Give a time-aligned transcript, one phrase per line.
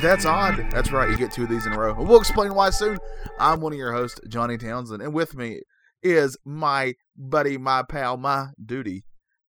[0.00, 0.70] That's Odd.
[0.70, 1.94] That's right, you get two of these in a row.
[1.98, 2.98] We'll explain why soon.
[3.38, 5.60] I'm one of your hosts, Johnny Townsend, and with me
[6.02, 9.04] is my buddy, my pal, my duty,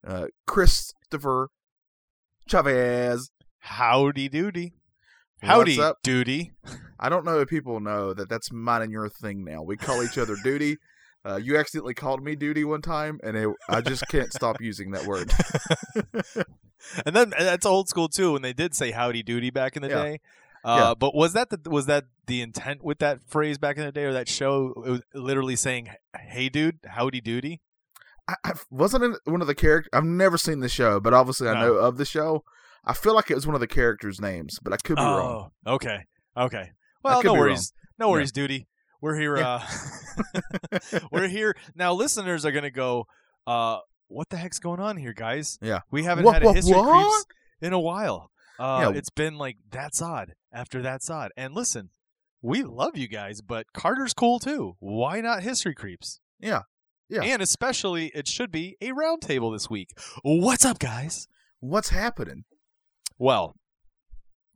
[0.05, 1.49] uh, Christopher
[2.49, 3.31] Chavez.
[3.59, 4.73] Howdy doody.
[5.41, 5.97] Howdy What's up?
[6.03, 6.51] doody.
[6.99, 9.61] I don't know if people know that that's mine and your thing now.
[9.63, 10.77] We call each other duty.
[11.23, 14.89] Uh, you accidentally called me duty one time, and it, I just can't stop using
[14.93, 15.31] that word.
[17.05, 19.83] And then and that's old school too when they did say howdy doody back in
[19.83, 20.03] the Yeah.
[20.03, 20.19] day.
[20.63, 23.91] Uh, But was that the was that the intent with that phrase back in the
[23.91, 24.73] day or that show?
[24.85, 27.61] It was literally saying, "Hey, dude, howdy doody."
[28.27, 29.89] I, I wasn't one of the characters.
[29.91, 32.43] I've never seen the show, but obviously I know of the show.
[32.85, 35.51] I feel like it was one of the characters' names, but I could be wrong.
[35.65, 36.05] Oh, okay,
[36.37, 36.71] okay.
[37.03, 38.11] Well, no worries, no Yeah.
[38.11, 38.67] worries, duty.
[39.01, 39.37] We're here.
[39.37, 39.67] Yeah.
[40.73, 41.93] Uh, we're here now.
[41.93, 43.05] Listeners are gonna go.
[43.47, 45.57] Uh, what the heck's going on here, guys?
[45.61, 45.79] Yeah.
[45.89, 46.91] we haven't What- had a what- history what?
[47.01, 47.25] creeps
[47.61, 48.29] in a while.
[48.59, 48.97] Uh, Yeah.
[48.97, 51.31] it's been like that's odd after that odd.
[51.37, 51.89] And listen,
[52.41, 54.75] we love you guys, but Carter's cool too.
[54.79, 56.19] Why not history creeps?
[56.39, 56.63] Yeah.
[57.09, 57.23] Yeah.
[57.23, 59.89] And especially, it should be a roundtable this week.
[60.23, 61.27] What's up, guys?
[61.59, 62.45] What's happening?
[63.17, 63.55] Well,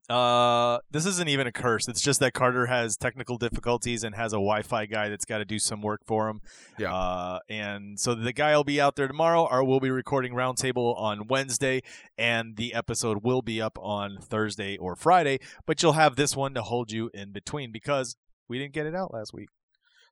[0.10, 1.88] uh, this isn't even a curse.
[1.88, 5.46] It's just that Carter has technical difficulties and has a Wi-Fi guy that's got to
[5.46, 6.42] do some work for him.
[6.78, 6.94] Yeah.
[6.94, 10.96] Uh, and so the guy will be out there tomorrow, or we'll be recording Roundtable
[11.00, 11.82] on Wednesday,
[12.18, 15.40] and the episode will be up on Thursday or Friday.
[15.66, 18.16] But you'll have this one to hold you in between because
[18.48, 19.50] we didn't get it out last week.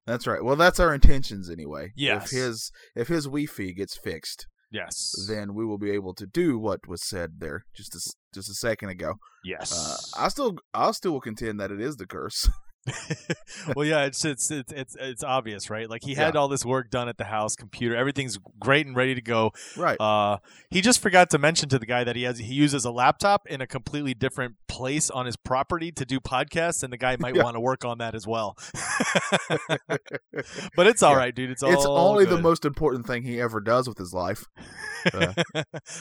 [0.06, 0.44] That's right.
[0.44, 1.94] Well, that's our intentions anyway.
[1.96, 2.26] Yes.
[2.26, 5.14] If his if his Wi-Fi gets fixed, Yes.
[5.30, 8.02] then we will be able to do what was said there just a,
[8.34, 9.12] just a second ago.
[9.12, 10.12] Uh, yes.
[10.18, 12.50] I still I still will contend that it is the curse.
[13.76, 15.90] well, yeah, it's it's it's it's, it's obvious, right?
[15.90, 16.42] Like he had Yeah.
[16.42, 19.52] all this work done at the house, computer, everything's great and ready to go.
[19.78, 20.00] right.
[20.00, 20.38] Uh,
[20.70, 23.48] he just forgot to mention to the guy that he has he uses a laptop
[23.48, 27.36] in a completely different place on his property to do podcasts, and the guy might
[27.36, 27.44] Yeah.
[27.44, 28.58] want to work on that as well.
[30.76, 31.32] but it's all right, Yeah.
[31.36, 31.52] dude.
[31.52, 34.46] It's it's only the most important thing he ever does with his life.
[35.14, 35.34] uh,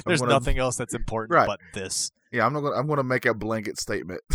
[0.07, 1.47] There's nothing else that's important Right.
[1.47, 2.11] but this.
[2.33, 4.23] Yeah, I'm not gonna I'm gonna make a blanket statement.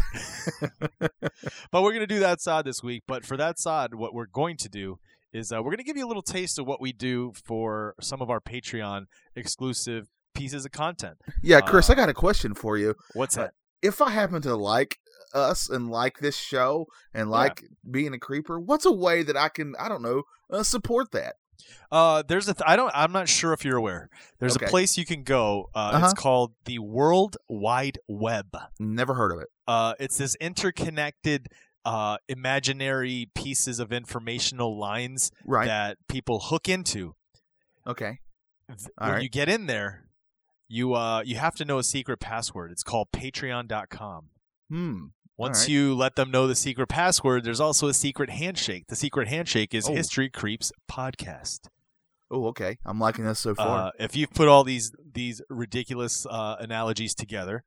[1.72, 3.04] But we're gonna do that side this week.
[3.08, 5.00] But for that side, what we're going to do
[5.34, 8.22] is uh, we're gonna give you a little taste of what we do for some
[8.22, 9.06] of our Patreon
[9.36, 11.18] exclusive pieces of content.
[11.42, 12.96] yeah, Chris, Uh, I got a question for you.
[13.14, 13.54] What's Uh, that?
[13.82, 14.98] if I happen to like
[15.34, 19.50] us and like this show and like being a creeper, what's a way that I
[19.50, 21.36] can I don't know uh, support that?
[21.92, 24.10] Uh, there's a th- I don't I'm not sure if you're aware.
[24.40, 24.66] There's Okay.
[24.66, 25.70] a place you can go.
[25.76, 26.06] Uh, Uh-huh.
[26.06, 28.56] It's called the World Wide Web.
[28.80, 29.48] Never heard of it.
[29.68, 31.48] Uh, it's this interconnected.
[31.86, 35.68] Uh, imaginary pieces of informational lines Right.
[35.68, 37.16] that people hook into.
[37.86, 38.20] okay.
[38.70, 39.24] All when right.
[39.24, 40.10] you get in there,
[40.68, 42.72] you uh you have to know a secret password.
[42.74, 44.32] It's called patreon.com.
[44.70, 45.06] Hmm.
[45.38, 45.70] Once right.
[45.70, 48.86] you let them know the secret password, there's also a secret handshake.
[48.88, 49.94] The secret handshake is Oh.
[49.94, 51.70] History Creeps podcast.
[52.32, 52.78] Oh, okay.
[52.86, 53.88] I'm liking this so far.
[53.88, 57.64] Uh, if you've put all these these ridiculous uh, analogies together,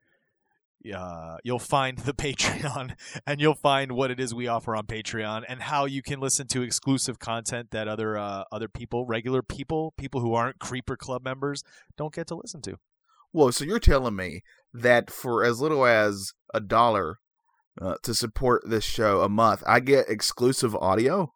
[0.94, 2.94] uh, you'll find the Patreon
[3.26, 6.46] and you'll find what it is we offer on Patreon and how you can listen
[6.48, 11.24] to exclusive content that other uh, other people, regular people, people who aren't Creeper Club
[11.24, 11.62] members,
[11.96, 12.76] don't get to listen to.
[13.32, 14.42] Whoa, so you're telling me
[14.74, 17.18] that for as little as a dollar
[17.80, 21.32] uh, to support this show a month, I get exclusive audio?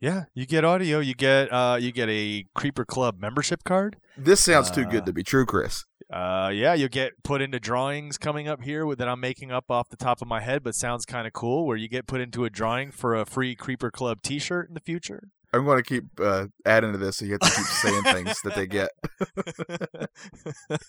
[0.00, 3.96] Yeah, you get audio, you get uh, you get a Creeper Club membership card.
[4.16, 5.84] This sounds too Uh, good to be true, Chris.
[6.12, 9.88] Uh, yeah, you'll get put into drawings coming up here that I'm making up off
[9.90, 11.66] the top of my head, but sounds kind of cool.
[11.66, 14.80] Where you get put into a drawing for a free Creeper Club T-shirt in the
[14.80, 15.28] future.
[15.52, 18.40] I'm going to keep uh, adding to this so you have to keep saying things
[18.44, 18.90] that they get.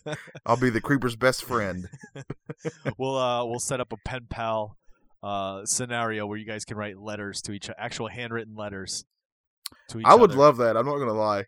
[0.45, 1.87] I'll be the creeper's best friend.
[2.97, 4.77] we'll uh, we'll set up a pen pal
[5.23, 9.03] uh, scenario where you guys can write letters to each actual handwritten letters
[9.89, 10.39] to each I would other.
[10.39, 10.77] love that.
[10.77, 11.43] I'm not going to lie.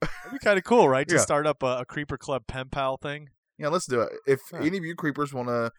[0.00, 1.06] That'd be kind of cool, right?
[1.08, 1.20] To Yeah.
[1.20, 3.28] start up a, a Creeper Club pen pal thing.
[3.58, 4.10] Yeah, let's do it.
[4.26, 4.60] If Yeah.
[4.62, 5.70] any of you creepers want to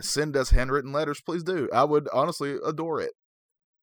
[0.00, 1.68] send us handwritten letters, please do.
[1.72, 3.12] I would honestly adore it.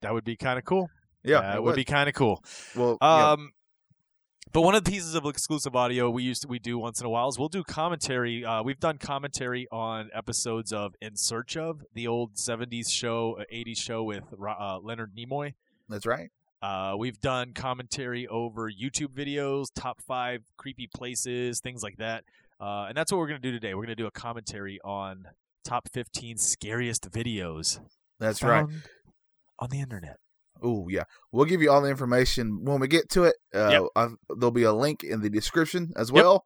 [0.02, 0.88] That would be kind of cool.
[1.24, 2.44] Yeah, that it would be kind of cool.
[2.76, 2.98] Well.
[3.02, 3.52] Um,
[4.54, 7.06] but one of the pieces of exclusive audio we used to, we do once in
[7.06, 8.46] a while is we'll do commentary.
[8.46, 13.44] Uh, we've done commentary on episodes of In Search of the old '70s show, uh,
[13.54, 15.54] '80s show with uh, Leonard Nimoy.
[15.90, 16.30] that's right.
[16.62, 22.24] Uh, we've done commentary over YouTube videos, top five creepy places, things like that.
[22.60, 23.74] Uh, and that's what we're going to do today.
[23.74, 25.28] We're going to do a commentary on
[25.64, 27.80] top 15 scariest videos
[28.20, 28.66] That's right.
[29.60, 30.18] on the internet.
[30.62, 33.36] Oh yeah, we'll give you all the information when we get to it.
[33.54, 34.12] Uh, Yep.
[34.38, 36.16] there'll be a link in the description as Yep.
[36.24, 36.46] well,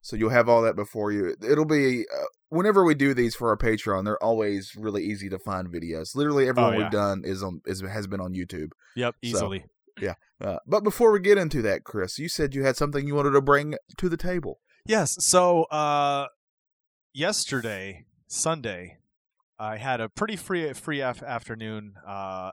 [0.00, 1.36] so you'll have all that before you.
[1.42, 5.38] It'll be uh, whenever we do these for our Patreon, they're always really easy to
[5.38, 6.14] find videos.
[6.14, 6.82] Literally everyone Oh, yeah.
[6.84, 8.70] we've done is on is has been on YouTube.
[8.94, 9.64] Yep, So- easily.
[10.38, 13.30] Uh, but before we get into that, Chris, you said you had something you wanted
[13.30, 14.60] to bring to the table.
[14.84, 15.16] Yes.
[15.24, 16.26] So uh,
[17.14, 18.98] yesterday, Sunday,
[19.58, 21.94] I had a pretty free free af- afternoon.
[22.06, 22.50] Uh,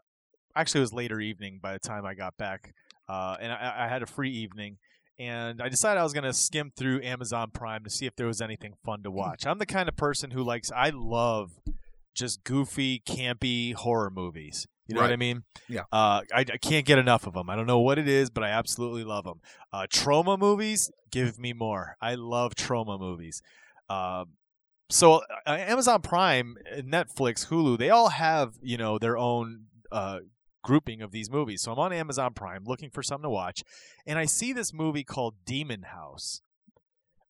[0.55, 2.73] actually, it was later evening by the time I got back,
[3.09, 4.77] uh, and I, I had a free evening.
[5.19, 8.25] And I decided I was going to skim through Amazon Prime to see if there
[8.25, 9.45] was anything fun to watch.
[9.45, 10.71] I'm the kind of person who likes.
[10.75, 11.51] I love
[12.15, 14.67] just goofy, campy horror movies.
[14.87, 15.43] You know what I mean?
[15.69, 15.83] Yeah.
[15.91, 17.49] Uh, I, I can't get enough of them.
[17.49, 19.39] I don't know what it is, but I absolutely love them.
[19.71, 21.95] Uh, trauma movies, give me more.
[22.01, 23.41] I love trauma movies.
[23.89, 24.33] Um,
[24.89, 30.19] so uh, Amazon Prime, uh, Netflix, Hulu, they all have you know their own uh,
[30.63, 31.61] grouping of these movies.
[31.61, 33.63] So I'm on Amazon Prime looking for something to watch,
[34.05, 36.41] and I see this movie called Demon House.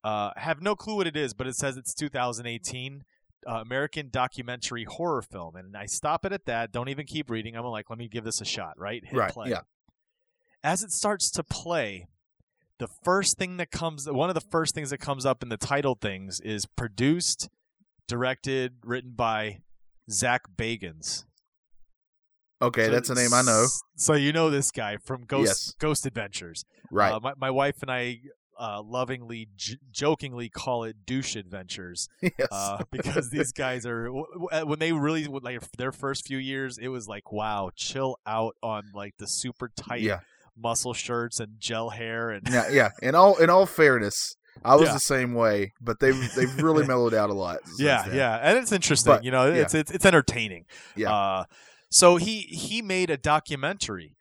[0.04, 3.04] Uh, have no clue what it is, but it says it's 2018
[3.48, 6.72] uh, American documentary horror film, and I stop it at that.
[6.72, 7.56] Don't even keep reading.
[7.56, 8.78] I'm like, let me give this a shot.
[8.78, 9.04] Right?
[9.06, 9.50] Hit Right, play.
[9.50, 9.62] yeah.
[10.64, 12.08] As it starts to play,
[12.80, 15.58] the first thing that comes, one of the first things that comes up in the
[15.58, 17.50] title things is produced,
[18.08, 19.60] directed, written by
[20.10, 21.26] Zach Bagans.
[22.64, 23.68] Okay, So- that's a name I know.
[23.96, 25.76] So you know this guy from Ghost Yes.
[25.80, 26.66] Ghost Adventures.
[26.92, 27.12] Right.
[27.14, 28.20] Uh, my, my wife and I
[28.60, 32.48] uh, lovingly, j- jokingly call it douche adventures yes.
[32.52, 34.08] uh, because these guys are
[34.52, 38.56] uh, when they really like their first few years, it was like wow, chill out
[38.62, 40.20] on like the super tight yeah.
[40.58, 42.70] muscle shirts and gel hair and Yeah.
[42.72, 42.90] Yeah.
[43.02, 44.94] In all in all fairness, I was Yeah.
[44.94, 47.58] the same way, but they've they've really mellowed out a lot.
[47.80, 48.16] yeah, then.
[48.16, 49.14] yeah, and it's interesting.
[49.14, 49.62] But, you know, yeah.
[49.64, 50.66] it's it's it's entertaining.
[50.96, 51.12] Yeah.
[51.12, 51.44] Uh,
[51.94, 54.16] so he he made a documentary,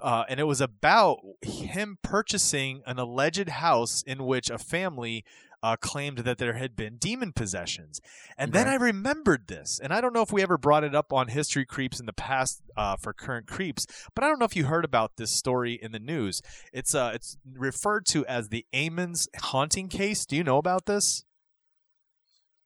[0.00, 5.24] uh, and it was about him purchasing an alleged house in which a family.
[5.62, 8.00] Uh, claimed that there had been demon possessions,
[8.38, 11.12] and then I remembered this, and I don't know if we ever brought it up
[11.14, 14.54] on History Creeps in the past uh, for current creeps, but I don't know if
[14.54, 16.40] you heard about this story in the news.
[16.72, 20.24] It's uh, it's referred to as the Ammons haunting case.
[20.26, 21.24] Do you know about this?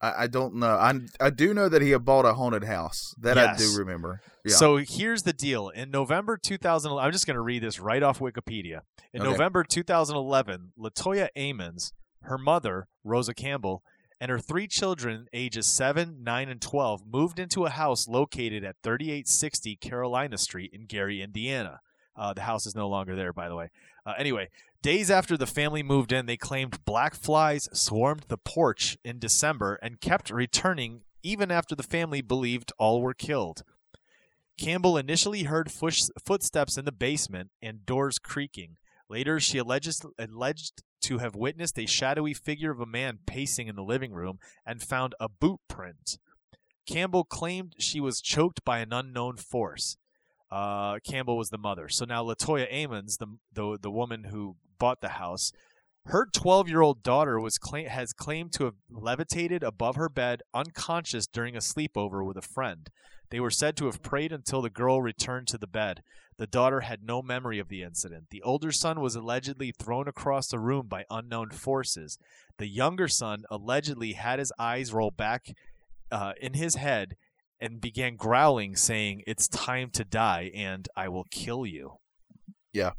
[0.00, 0.66] I, I don't know.
[0.74, 3.14] I I do know that he had bought a haunted house.
[3.18, 4.20] That I do remember.
[4.44, 4.54] Yeah.
[4.54, 5.68] So here's the deal.
[5.68, 8.80] In November 2000, I'm just going to read this right off Wikipedia.
[9.12, 9.30] In Okay.
[9.30, 11.92] November 2011, Latoya Ammons,
[12.22, 13.82] her mother, Rosa Campbell,
[14.20, 18.76] and her three children, ages 7, 9, and 12, moved into a house located at
[18.82, 21.80] 3860 Carolina Street in Gary, Indiana.
[22.16, 23.70] Uh, the house is no longer there, by the way.
[24.04, 24.48] Uh, anyway,
[24.82, 29.78] days after the family moved in, they claimed black flies swarmed the porch in December
[29.82, 33.62] and kept returning even after the family believed all were killed.
[34.58, 38.76] Campbell initially heard footsteps in the basement and doors creaking.
[39.08, 43.76] Later, she alleges, alleged to have witnessed a shadowy figure of a man pacing in
[43.76, 46.18] the living room and found a boot print.
[46.86, 49.96] Campbell claimed she was choked by an unknown force.
[50.50, 51.88] Uh, Campbell was the mother.
[51.88, 55.52] So now Latoya Ammons, the, the the woman who bought the house,
[56.06, 61.54] her 12-year-old daughter was claim, has claimed to have levitated above her bed unconscious during
[61.54, 62.90] a sleepover with a friend.
[63.30, 66.02] They were said to have prayed until the girl returned to the bed.
[66.36, 68.30] The daughter had no memory of the incident.
[68.30, 72.18] The older son was allegedly thrown across the room by unknown forces.
[72.58, 75.54] The younger son allegedly had his eyes roll back
[76.10, 77.16] uh, in his head
[77.60, 81.94] and began growling, saying, It's time to die, and I will kill you.
[82.72, 82.92] Yeah.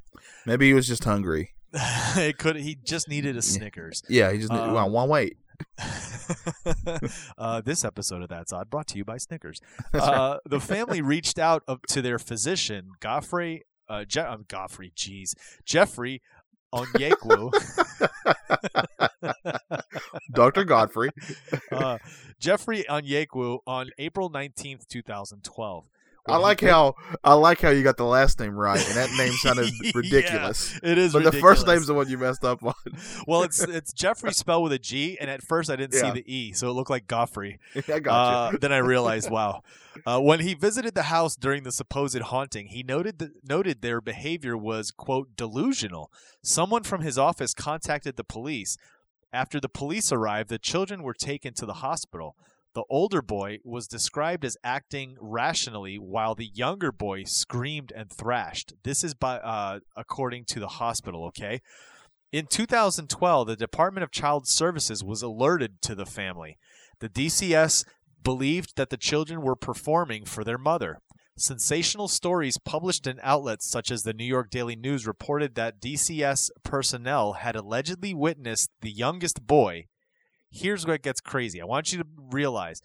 [0.46, 1.53] Maybe he was just hungry.
[1.74, 4.03] it could he just needed a Snickers.
[4.10, 5.38] Yeah, he just Um, well, one wait.
[7.38, 9.62] uh, this episode of That's Odd brought to you by Snickers.
[9.94, 15.34] Uh, the family reached out to their physician, Godfrey, uh, Je- uh, Godfrey, jeez,
[15.65, 16.22] Geoffrey
[16.73, 17.51] Onyekwu,
[20.31, 20.63] Dr.
[20.63, 21.09] Godfrey.
[21.71, 21.97] uh,
[22.39, 25.85] Geoffrey Onyeukwu on April 19th, 2012.
[26.27, 29.31] I like how I like how you got the last name right, and that name
[29.33, 30.79] sounded Yeah, ridiculous.
[30.83, 32.73] it is But the first name's the one you messed up on.
[33.27, 36.13] well, it's it's Jeffrey spelled with a G, and at first I didn't Yeah.
[36.13, 37.59] see the E, so it looked like Godfrey.
[37.87, 39.61] I got Uh, then I realized, wow.
[40.05, 43.99] Uh, when he visited the house during the supposed haunting, he noted that, noted their
[43.99, 46.11] behavior was quote delusional.
[46.43, 48.77] Someone from his office contacted the police.
[49.33, 52.35] After the police arrived, the children were taken to the hospital.
[52.73, 58.73] The older boy was described as acting rationally, while the younger boy screamed and thrashed.
[58.83, 61.25] This is by uh, according to the hospital.
[61.25, 61.61] Okay.
[62.31, 66.57] In 2012, the Department of Child Services was alerted to the family.
[66.99, 67.83] The DCS
[68.23, 70.99] believed that the children were performing for their mother.
[71.37, 76.51] Sensational stories published in outlets such as the New York Daily News reported that DCS
[76.63, 79.87] personnel had allegedly witnessed the youngest boy,
[80.51, 81.62] Here's what gets crazy.
[81.62, 82.81] I want you to realize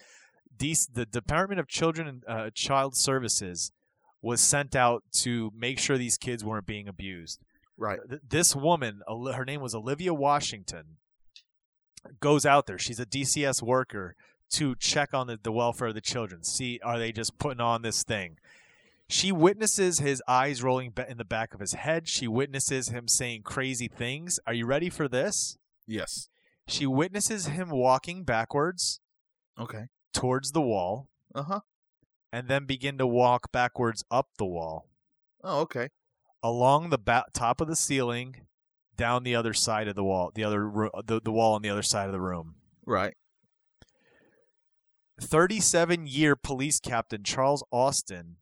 [0.59, 3.73] these, the Department of Children and uh, Child Services
[4.23, 7.41] was sent out to make sure these kids weren't being abused.
[7.77, 7.99] Right.
[8.27, 10.97] This woman, her name was Olivia Washington,
[12.21, 12.79] goes out there.
[12.79, 14.15] She's a DCS worker
[14.51, 16.45] to check on the, the welfare of the children.
[16.45, 18.39] See, are they just putting on this thing?
[19.09, 22.09] She witnesses his eyes rolling in the back of his head.
[22.09, 24.41] She witnesses him saying crazy things.
[24.47, 25.59] Are you ready for this?
[25.87, 26.29] Yes.
[26.69, 29.01] She witnesses him walking backwards
[29.59, 29.87] Okay.
[30.13, 31.61] towards the wall Uh huh.
[32.33, 34.89] and then begin to walk backwards up the wall,
[35.45, 35.89] Oh, okay.
[36.43, 38.47] along the ba- top of the ceiling,
[38.97, 41.71] down the other side of the wall, the other ro- the, the wall on the
[41.71, 42.57] other side of the room.
[42.85, 43.15] Right.
[45.21, 48.37] 37 year police captain Charles Austin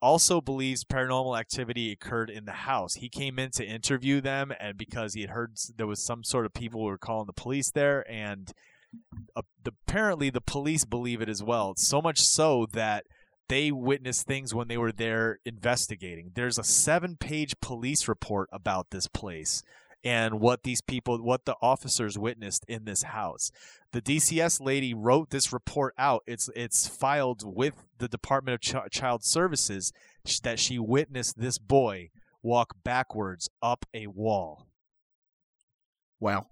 [0.00, 2.94] also believes paranormal activity occurred in the house.
[2.94, 6.46] He came in to interview them, and because he had heard there was some sort
[6.46, 8.52] of people who were calling the police there, and
[9.36, 11.74] uh, apparently the police believe it as well.
[11.76, 13.04] So much so that
[13.48, 16.32] they witnessed things when they were there investigating.
[16.34, 19.62] There's a seven page police report about this place
[20.08, 23.50] and what these people, what the officers witnessed in this house
[23.92, 26.22] the DCS lady wrote this report out.
[26.26, 29.92] It's it's filed with the Department of Ch- Child Services
[30.42, 32.10] that she witnessed this boy
[32.42, 34.66] walk backwards up a wall.
[36.20, 36.46] Wow.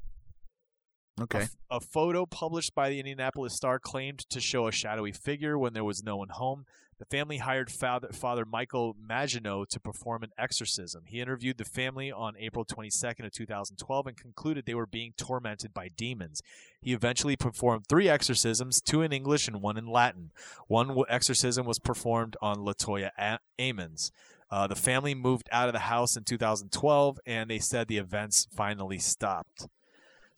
[1.20, 1.46] Okay.
[1.70, 5.84] A, photo published by the Indianapolis Star claimed to show a shadowy figure when there
[5.84, 6.66] was no one home.
[6.98, 11.02] The family hired Father, Father Michael Maginot to perform an exorcism.
[11.06, 15.74] He interviewed the family on April 22nd of 2012 and concluded they were being tormented
[15.74, 16.42] by demons.
[16.80, 20.30] He eventually performed three exorcisms, two in English and one in Latin.
[20.68, 24.10] One exorcism was performed on Latoya A- Ammons.
[24.50, 28.46] Uh, the family moved out of the house in 2012, and they said the events
[28.54, 29.66] finally stopped.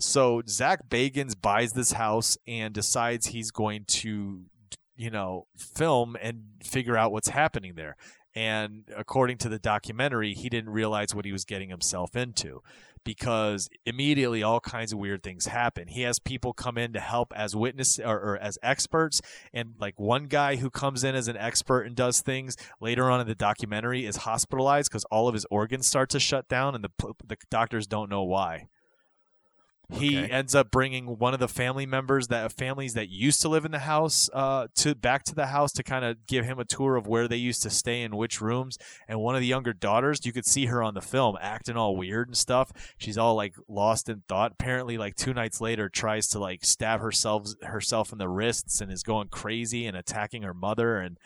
[0.01, 4.43] So Zach Bagans buys this house and decides he's going to,
[4.99, 7.97] you know, film and figure out what's happening there.
[8.35, 12.63] And according to the documentary, he didn't realize what he was getting himself into
[13.05, 15.89] because immediately all kinds of weird things happen.
[15.89, 19.99] He has people come in to help as witness or, or as experts, and like
[19.99, 23.35] one guy who comes in as an expert and does things later on in the
[23.35, 26.91] documentary is hospitalized because all of his organs start to shut down, and the
[27.27, 28.69] the doctors don't know why.
[29.91, 33.65] He ends up bringing one of the family members that families that used to live
[33.65, 36.65] in the house uh, to back to the house to kind of give him a
[36.67, 38.77] tour of where they used to stay in which rooms.
[39.09, 41.97] And one of the younger daughters, you could see her on the film acting all
[41.97, 42.71] weird and stuff.
[42.99, 44.53] She's all like lost in thought.
[44.53, 48.93] Apparently, like two nights later, tries to like stab herself herself in the wrists and
[48.93, 51.19] is going crazy and attacking her mother and.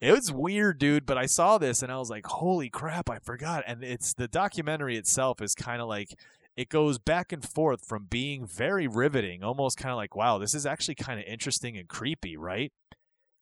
[0.00, 3.18] It was weird, dude, but I saw this and I was like, "Holy crap, I
[3.18, 6.16] forgot." And it's the documentary itself is kind of like
[6.56, 10.54] it goes back and forth from being very riveting, almost kind of like, wow, this
[10.54, 12.72] is actually kind of interesting and creepy, right?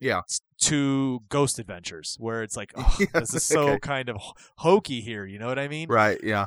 [0.01, 0.23] Yeah.
[0.63, 3.79] To Ghost Adventures, where it's like, oh, Yeah, this is so okay.
[3.81, 4.17] kind of
[4.59, 5.89] hokey here, you know what I mean?
[5.89, 6.19] Right.
[6.23, 6.47] Yeah.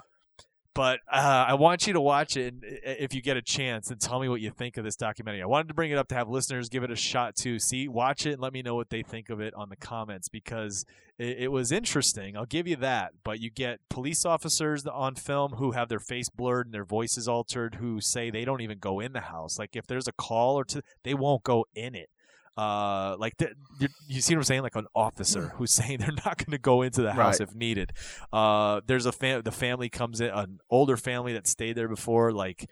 [0.74, 4.22] But uh, I want you to watch it if you get a chance and tell
[4.22, 5.42] me what you think of this documentary.
[5.42, 7.60] I wanted to bring it up to have listeners give it a shot too.
[7.60, 10.30] See, watch it and let me know what they think of it on the comments
[10.30, 10.86] because
[11.20, 12.38] it, it was interesting.
[12.38, 13.12] I'll give you that.
[13.26, 17.28] But you get police officers on film who have their face blurred and their voices
[17.28, 19.60] altered who say they don't even go in the house.
[19.60, 22.10] Like if there's a call or two, they won't go in it.
[22.58, 24.62] Uh, like the, you, you see what I'm saying?
[24.62, 27.50] Like an officer who's saying they're not going to go into the house Right.
[27.50, 27.92] if needed.
[28.32, 32.32] Uh, there's a fam- the family comes in, an older family that stayed there before.
[32.34, 32.70] Like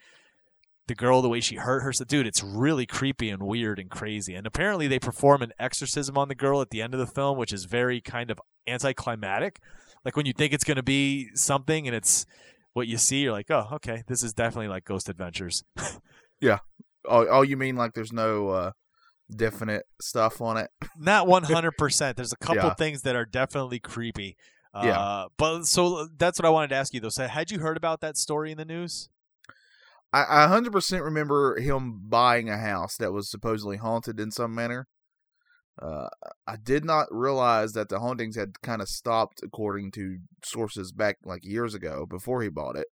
[0.87, 4.35] the girl, the way she hurt herself, dude, it's really creepy and weird and crazy.
[4.35, 7.37] And apparently, they perform an exorcism on the girl at the end of the film,
[7.37, 9.59] which is very kind of anticlimactic.
[10.03, 12.25] Like when you think it's going to be something, and it's
[12.73, 15.63] what you see, you're like, oh, okay, this is definitely like Ghost Adventures.
[16.41, 16.59] Yeah.
[17.03, 18.71] Oh, oh, you mean like there's no uh,
[19.35, 20.69] definite stuff on it?
[20.97, 22.15] Not 100%.
[22.15, 22.73] There's a couple Yeah.
[22.73, 24.37] things that are definitely creepy.
[24.73, 25.25] Uh, Yeah.
[25.37, 27.09] But so that's what I wanted to ask you, though.
[27.09, 29.09] So, had you heard about that story in the news?
[30.11, 34.87] I, I 100% remember him buying a house that was supposedly haunted in some manner.
[35.81, 36.09] Uh,
[36.47, 41.17] I did not realize that the hauntings had kind of stopped, according to sources back
[41.23, 42.87] like years ago before he bought it.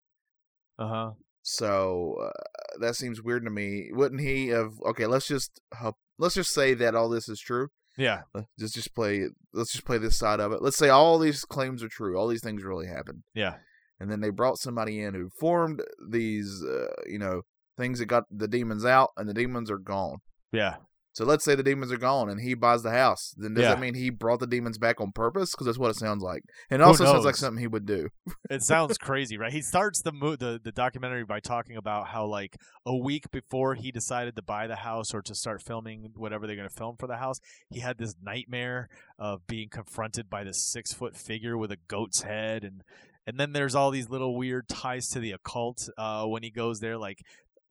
[0.77, 1.11] Uh huh.
[1.41, 3.89] So uh, that seems weird to me.
[3.91, 4.73] Wouldn't he have?
[4.85, 7.67] Okay, let's just hope- let's just say that all this is true.
[7.97, 8.21] Yeah.
[8.33, 9.27] Let's just just play.
[9.53, 10.61] Let's just play this side of it.
[10.61, 12.17] Let's say all these claims are true.
[12.17, 13.23] All these things really happened.
[13.33, 13.55] Yeah.
[13.99, 17.43] and then they brought somebody in who formed these uh, you know
[17.77, 20.17] things that got the demons out and the demons are gone
[20.51, 20.75] Yeah.
[21.15, 23.33] So let's say the demons are gone and he buys the house.
[23.37, 23.69] Then does Yeah.
[23.69, 25.51] that mean he brought the demons back on purpose?
[25.51, 26.43] Because that's what it sounds like.
[26.69, 28.09] And it also sounds like something he would do.
[28.49, 29.53] It sounds crazy, right?
[29.53, 33.75] He starts the mo- the the documentary by talking about how like a week before
[33.75, 36.97] he decided to buy the house or to start filming whatever they're going to film
[36.99, 41.57] for the house, he had this nightmare of being confronted by this six foot figure
[41.57, 42.83] with a goat's head, and
[43.25, 46.81] and then there's all these little weird ties to the occult uh, when he goes
[46.81, 47.19] there, like.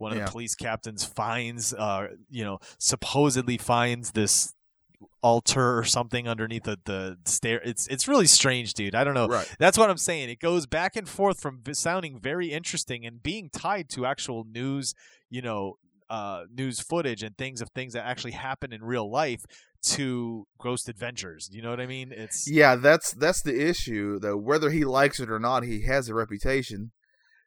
[0.05, 0.27] One of Yeah.
[0.27, 4.53] the police captains finds, uh, you know, supposedly finds this
[5.23, 7.59] altar or something underneath the, the stair.
[7.65, 8.95] It's it's really strange, dude.
[8.95, 9.29] I don't know.
[9.29, 9.49] Right.
[9.59, 10.29] That's what I'm saying.
[10.29, 14.95] It goes back and forth from sounding very interesting and being tied to actual news,
[15.31, 15.79] you know,
[16.11, 19.43] uh, news footage and things of things that actually happen in real life
[19.95, 21.49] to Ghost Adventures.
[21.51, 22.13] You know what I mean?
[22.13, 24.37] It's Yeah, that's that's the issue though.
[24.37, 26.93] Whether he likes it or not, he has a reputation.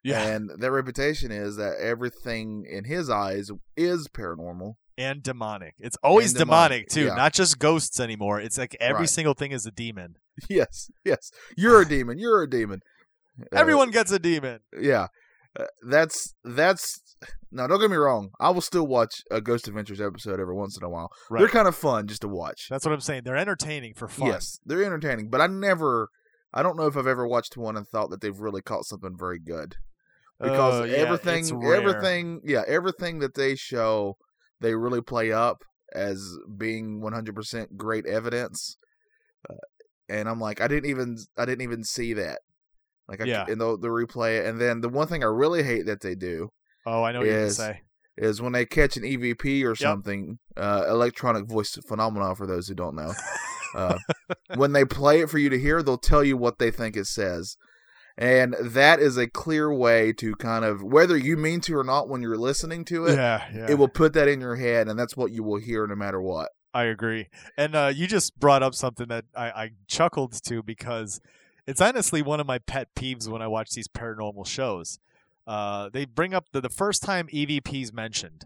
[0.04, 4.76] Yeah, And that reputation is that everything in his eyes is paranormal.
[4.98, 5.76] and demonic.
[5.80, 7.16] It's always demonic, demonic, too, yeah.
[7.16, 8.40] not just ghosts anymore.
[8.42, 9.10] It's like every Right.
[9.10, 10.16] single thing is a demon.
[10.50, 11.32] Yes, yes.
[11.58, 12.20] You're a demon.
[12.20, 12.82] You're a demon.
[13.42, 14.60] Uh, Everyone gets a demon.
[14.80, 15.08] yeah.
[15.60, 17.02] Uh, that's that's
[17.52, 17.66] now.
[17.66, 18.30] Don't get me wrong.
[18.40, 21.10] I will still watch a Ghost Adventures episode every once in a while.
[21.32, 21.40] Right.
[21.40, 22.68] They're kind of fun just to watch.
[22.70, 23.24] That's what I'm saying.
[23.26, 24.28] They're entertaining for fun.
[24.28, 26.10] Yes, they're entertaining, but I never.
[26.54, 29.16] I don't know if I've ever watched one and thought that they've really caught something
[29.18, 29.76] very good.
[30.40, 34.18] because Oh, yeah, everything everything yeah everything that they show
[34.62, 35.58] they really play up
[35.94, 38.78] as being 100% great evidence
[39.50, 39.54] uh,
[40.10, 42.40] and i'm like i didn't even i didn't even see that
[43.08, 43.46] like I, Yeah.
[43.48, 46.50] and they'll, they'll replay and then the one thing i really hate that they do
[46.86, 47.82] Oh, I know what you're gonna Is- say.
[48.18, 52.76] is when they catch an evp or something uh, electronic voice phenomena for those who
[52.76, 53.14] don't know
[53.76, 53.98] uh,
[54.56, 57.06] when they play it for you to hear they'll tell you what they think it
[57.06, 57.58] says
[58.20, 62.10] and that is a clear way to kind of whether you mean to or not
[62.10, 63.68] when you're listening to it yeah, yeah.
[63.70, 66.22] it will put that in your head and that's what you will hear no matter
[66.22, 67.30] what I agree.
[67.58, 71.20] And uh, you just brought up something that I, I chuckled to because
[71.66, 75.00] it's honestly one of my pet peeves when I watch these paranormal shows.
[75.48, 78.46] Uh, they bring up the, the first time EVP is mentioned,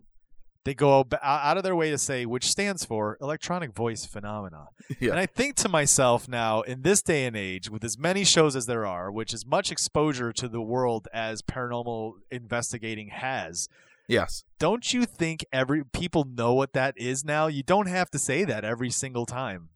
[0.64, 4.66] they go out of their way to say, which stands for electronic voice phenomena.
[5.00, 5.12] Yeah.
[5.12, 8.56] And I think to myself now, in this day and age, with as many shows
[8.58, 13.68] as there are, which as much exposure to the world as paranormal investigating has,
[14.08, 17.48] yes don't you think every people know what that is now?
[17.48, 19.70] You don't have to say that every single time.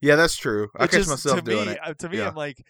[0.00, 2.28] yeah that's true i catch myself to doing me, it uh, To me, Yeah.
[2.28, 2.64] I'm like,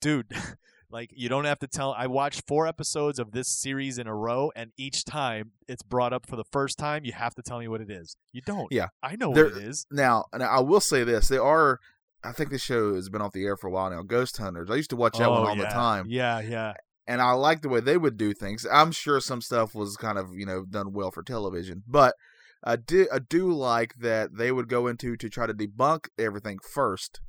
[0.00, 0.26] dude,
[0.90, 1.92] like you don't have to tell.
[1.92, 6.12] I watched four episodes of this series in a row, and each time it's brought
[6.12, 8.16] up for the first time, you have to tell me what it is.
[8.32, 8.68] You don't.
[8.70, 8.88] Yeah.
[9.02, 9.86] I know There- what it is.
[9.90, 11.78] now and i will say this they are
[12.24, 14.70] i think this show has been off the air for a while now ghost hunters
[14.70, 15.62] i used to watch that one Oh, all yeah.
[15.64, 16.74] the time Yeah, yeah.
[17.06, 18.66] and I like the way they would do things.
[18.70, 22.14] I'm sure some stuff was kind of you know done well for television, but
[22.62, 26.58] I do I do like that they would go into to try to debunk everything
[26.58, 27.20] first,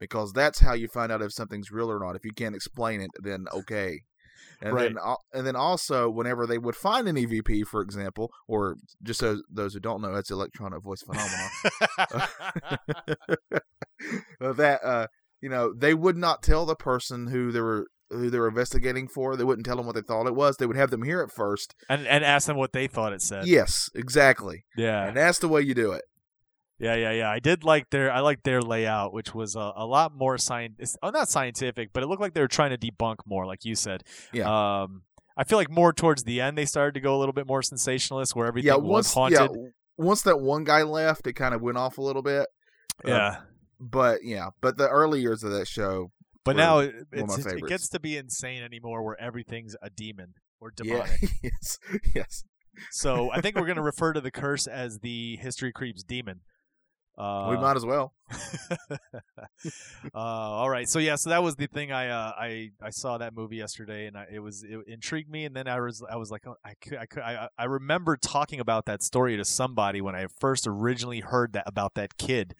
[0.00, 2.16] because that's how you find out if something's real or not.
[2.16, 4.00] If you can't explain it, then okay.
[4.62, 4.94] And Right.
[4.94, 9.42] then, and then also, whenever they would find an EVP, for example, or just so
[9.50, 11.50] those who don't know, that's electronic voice phenomenon.
[14.40, 15.06] uh, that uh,
[15.40, 19.08] you know, they would not tell the person who they were who they were investigating
[19.08, 19.36] for.
[19.36, 20.56] They wouldn't tell them what they thought it was.
[20.56, 21.74] They would have them hear it first.
[21.88, 23.46] and and ask them what they thought it said.
[23.46, 24.64] Yes, exactly.
[24.76, 25.06] Yeah.
[25.06, 26.02] And that's the way you do it.
[26.78, 27.30] Yeah, yeah, yeah.
[27.30, 30.96] I did like their I like their layout, which was a, a lot more science.
[31.02, 33.74] Oh, not scientific, but it looked like they were trying to debunk more, like you
[33.74, 34.02] said.
[34.32, 34.82] Yeah.
[34.82, 35.02] Um,
[35.38, 37.62] I feel like more towards the end they started to go a little bit more
[37.62, 39.50] sensationalist, where everything yeah, was once haunted.
[39.54, 42.46] yeah, once that one guy left, it kind of went off a little bit.
[43.04, 43.36] Uh, Yeah.
[43.80, 46.10] but yeah, but the early years of that show,
[46.44, 50.92] But now it, it gets to be insane anymore, where everything's a demon or yeah,
[50.94, 51.20] demonic.
[51.42, 51.78] yes,
[52.14, 52.44] yes,
[52.90, 56.40] so I think we're gonna refer to the curse as the History Creeps demon.
[57.18, 58.12] Uh, we might as well.
[60.14, 61.92] uh, all right, so yeah, so that was the thing.
[61.92, 65.44] I uh, I I saw that movie yesterday, and I, it was it intrigued me.
[65.44, 68.16] And then I was I was like, oh, I could I could I, I remember
[68.16, 72.54] talking about that story to somebody when I first originally heard that about that kid.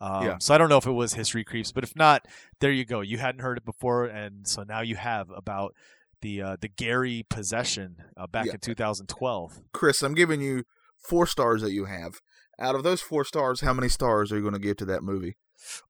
[0.00, 0.36] Um, Yeah.
[0.40, 2.26] So I don't know if it was History Creeps, but if not,
[2.60, 3.00] there you go.
[3.00, 5.74] You hadn't heard it before, and so now you have about
[6.20, 8.52] the uh, the Gary possession uh, back Yeah.
[8.54, 9.60] in 2012.
[9.72, 10.64] Chris, I'm giving you
[10.98, 12.20] four stars that you have.
[12.62, 15.02] Out of those four stars, how many stars are you going to give to that
[15.02, 15.36] movie?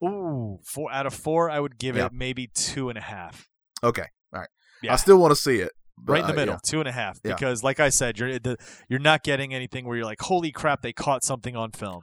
[0.02, 2.06] Ooh, four out of four, I would give Yeah.
[2.06, 3.46] it maybe two and a half.
[3.84, 4.48] Okay, all right.
[4.82, 4.92] Yeah.
[4.94, 5.72] I still want to see it.
[5.98, 6.58] but, right in the uh, middle, yeah.
[6.64, 7.22] two and a half.
[7.22, 8.56] Because, like I said, you're the,
[8.88, 12.02] you're not getting anything where you're like, "Holy crap, they caught something on film."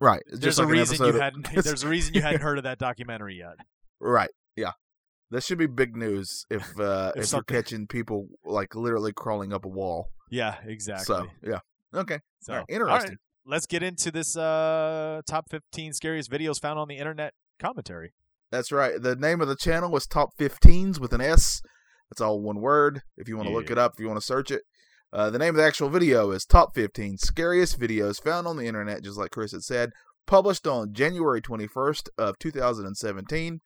[0.00, 0.22] Right.
[0.28, 1.48] It's There's like a an reason you of- hadn't.
[1.64, 3.56] There's a reason you hadn't heard of that documentary yet.
[4.00, 4.30] Right.
[4.56, 4.72] Yeah.
[5.30, 9.52] That should be big news if uh, If if, you're catching people like literally crawling
[9.52, 10.08] up a wall.
[10.30, 11.04] Yeah, exactly.
[11.04, 11.58] So yeah.
[11.94, 12.20] Okay.
[12.40, 12.92] So, All right, all right.
[12.92, 13.18] interesting.
[13.44, 18.12] Let's get into this uh, top 15 scariest videos found on the internet commentary.
[18.50, 19.00] That's right.
[19.00, 21.62] The name of the channel was Top 15s with an S.
[22.10, 23.02] That's all one word.
[23.16, 24.62] If you want to look it up, if you want to search it.
[25.12, 28.66] Uh, the name of the actual video is Top 15 Scariest Videos Found on the
[28.66, 29.90] Internet, just like Chris had said.
[30.26, 33.60] Published on January 21st of 2017.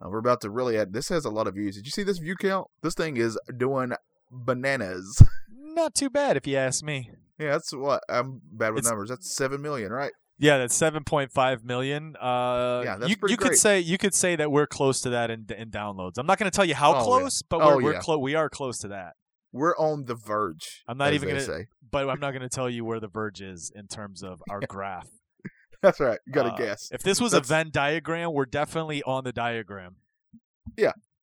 [0.00, 0.92] Uh, we're about to really add.
[0.92, 1.76] This has a lot of views.
[1.76, 2.68] Did you see this view count?
[2.82, 3.92] This thing is doing
[4.30, 5.22] bananas.
[5.56, 7.10] Not too bad if you ask me.
[7.44, 9.08] Yeah, that's what I'm bad with It's- numbers.
[9.10, 10.12] That's seven million, right?
[10.36, 12.16] Yeah, that's 7.5 million.
[12.16, 15.10] Uh, Yeah, that's you, pretty you could say you could say that we're close to
[15.10, 16.14] that in, in downloads.
[16.18, 17.02] I'm not going to tell you how Oh, yeah.
[17.04, 18.00] close, but Oh, we're, we're yeah.
[18.00, 18.18] close.
[18.20, 19.12] We are close to that.
[19.52, 20.82] We're on the verge.
[20.88, 21.66] I'm not even gonna- say.
[21.88, 24.58] But I'm not going to tell you where the verge is in terms of our
[24.68, 25.06] graph.
[25.80, 26.18] That's right.
[26.26, 29.22] You got to Uh, guess If this was That's- a Venn diagram, we're definitely on
[29.22, 29.96] the diagram.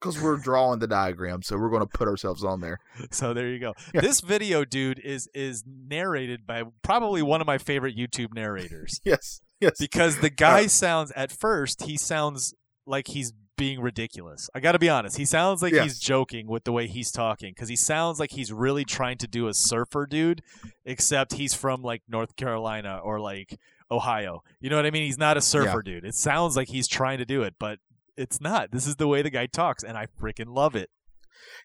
[0.02, 2.80] Because we're drawing the diagram, so we're going to put ourselves on there.
[3.12, 3.74] So there you go.
[3.94, 4.02] Yeah.
[4.02, 9.42] This video, dude, is is narrated by probably one of my favorite YouTube narrators Yes.
[9.60, 9.78] Yes.
[9.80, 12.54] because the guy Uh, sounds at first he sounds
[12.86, 14.50] like he's being ridiculous.
[14.56, 15.18] I got to be honest.
[15.18, 18.52] He sounds like he's joking with the way he's talking because he sounds like he's
[18.52, 20.42] really trying to do a surfer dude,
[20.84, 23.60] except he's from like North Carolina or like
[23.92, 24.42] Ohio.
[24.62, 25.04] You know what I mean?
[25.04, 26.06] He's not a surfer dude.
[26.06, 27.78] It sounds like he's trying to do it, but
[28.22, 28.72] it's not.
[28.72, 30.90] This is the way the guy talks, and I freaking love it.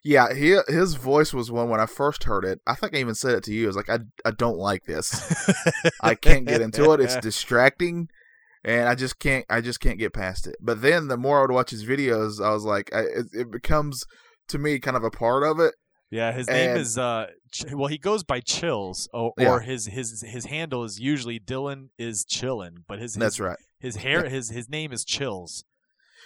[0.04, 2.60] Yeah, he, his voice was one when I first heard it.
[2.66, 3.64] I think I even said it to you.
[3.64, 5.08] I was like, I, I don't like this.
[6.00, 7.00] I can't get into it.
[7.00, 8.08] It's distracting,
[8.64, 9.44] and I just can't.
[9.50, 10.56] I just can't get past it.
[10.60, 13.50] But then the more I would watch his videos, I was like, I, it, it
[13.50, 14.04] becomes
[14.48, 15.74] to me kind of a part of it.
[16.10, 19.50] Yeah, his name And- is uh Ch- well he goes by Chills or, Yeah.
[19.50, 23.58] or his his his handle is usually Dylan is chillin, but his his, That's right.
[23.80, 25.64] his hair his his name is Chills.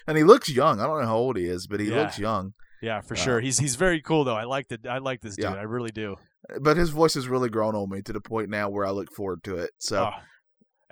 [0.07, 0.81] And he looks young.
[0.81, 2.03] I don't know how old he is, but he Yeah.
[2.03, 2.53] looks young.
[2.83, 3.41] Yeah, for Uh, sure.
[3.41, 4.37] He's he's very cool though.
[4.37, 5.45] I like the I like this dude.
[5.45, 5.55] Yeah.
[5.55, 6.17] I really do.
[6.61, 9.13] But his voice has really grown on me to the point now where I look
[9.13, 9.71] forward to it.
[9.79, 10.23] So Oh.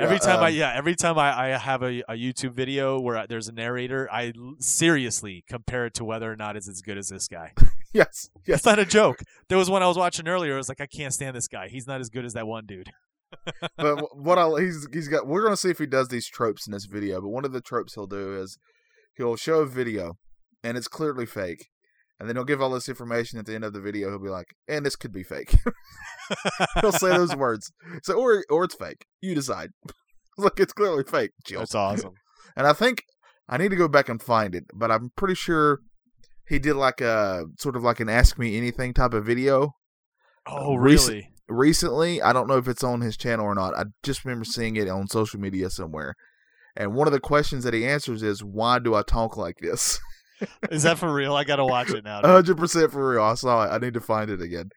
[0.01, 3.01] Every Yeah, time I um, yeah, every time I, I have a, a YouTube video
[3.01, 6.69] where I, there's a narrator, I l- seriously compare it to whether or not it's
[6.69, 7.53] as good as this guy.
[7.93, 9.19] yes, yes, It's not a joke.
[9.49, 10.55] There was one I was watching earlier.
[10.55, 11.67] I was like, I can't stand this guy.
[11.67, 12.91] He's not as good as that one dude.
[13.77, 16.73] but what I he's he's got we're gonna see if he does these tropes in
[16.73, 17.21] this video.
[17.21, 18.57] But one of the tropes he'll do is
[19.19, 20.15] he'll show a video
[20.65, 21.67] and it's clearly fake,
[22.19, 24.09] and then he'll give all this information at the end of the video.
[24.09, 25.55] He'll be like, "And this could be fake."
[26.81, 27.71] he'll say those words.
[28.03, 29.05] So or or it's fake.
[29.21, 29.71] You decide.
[30.39, 31.33] Look, it's clearly fake.
[31.45, 31.61] Jill.
[31.61, 32.15] That's awesome.
[32.57, 33.03] And I think
[33.49, 35.81] I need to go back and find it, but I'm pretty sure
[36.49, 39.73] he did like a sort of like an ask me anything type of video
[40.47, 41.29] Oh, really?
[41.49, 42.23] recently.
[42.23, 43.77] I don't know if it's on his channel or not.
[43.77, 46.15] I just remember seeing it on social media somewhere.
[46.79, 49.99] And one of the questions that he answers is, "Why do I talk like this?"
[50.71, 51.35] Is that for real?
[51.35, 52.21] I gotta watch it now.
[52.25, 53.23] hundred percent for real.
[53.23, 53.69] I saw it.
[53.69, 54.71] I need to find it again.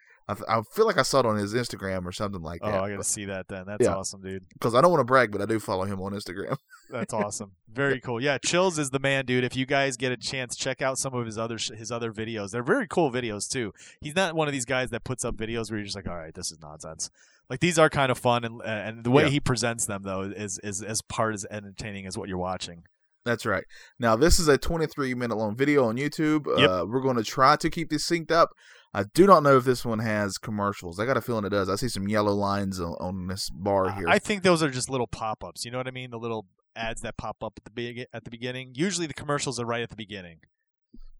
[0.47, 2.73] I, I feel like I saw it on his Instagram or something like that.
[2.73, 2.83] Oh.
[2.83, 3.65] I gotta see that then.
[3.67, 3.95] That's Yeah.
[3.95, 4.45] awesome, dude.
[4.53, 6.57] Because I don't want to brag, but I do follow him on Instagram.
[6.89, 7.51] That's awesome.
[7.71, 8.21] Very cool.
[8.21, 9.43] Yeah, Chills is the man, dude.
[9.43, 12.11] If you guys get a chance, check out some of his other sh- his other
[12.11, 12.51] videos.
[12.51, 13.73] They're very cool videos too.
[14.01, 16.17] He's not one of these guys that puts up videos where you're just like, all
[16.17, 17.09] right, this is nonsense.
[17.49, 19.29] Like these are kind of fun, and and the way Yeah.
[19.29, 22.83] he presents them though is is as part as entertaining as what you're watching.
[23.23, 23.65] That's right.
[23.99, 26.45] Now this is a 23 minute long video on YouTube.
[26.57, 26.69] Yep.
[26.69, 28.49] Uh, we're going to try to keep this synced up.
[28.93, 30.99] I do not know if this one has commercials.
[30.99, 31.69] I got a feeling it does.
[31.69, 34.05] I see some yellow lines on, on this bar here.
[34.07, 35.63] I think those are just little pop ups.
[35.63, 36.11] You know what I mean?
[36.11, 38.71] The little ads that pop up at the big at the beginning.
[38.75, 40.39] Usually the commercials are right at the beginning.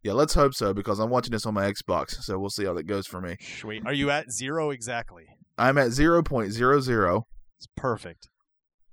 [0.03, 2.73] yeah, let's hope so because I'm watching this on my Xbox, so we'll see how
[2.73, 3.37] that goes for me.
[3.59, 3.83] Sweet.
[3.85, 5.25] Are you at zero exactly?
[5.57, 7.23] I'm at 0.00.
[7.57, 8.29] It's perfect.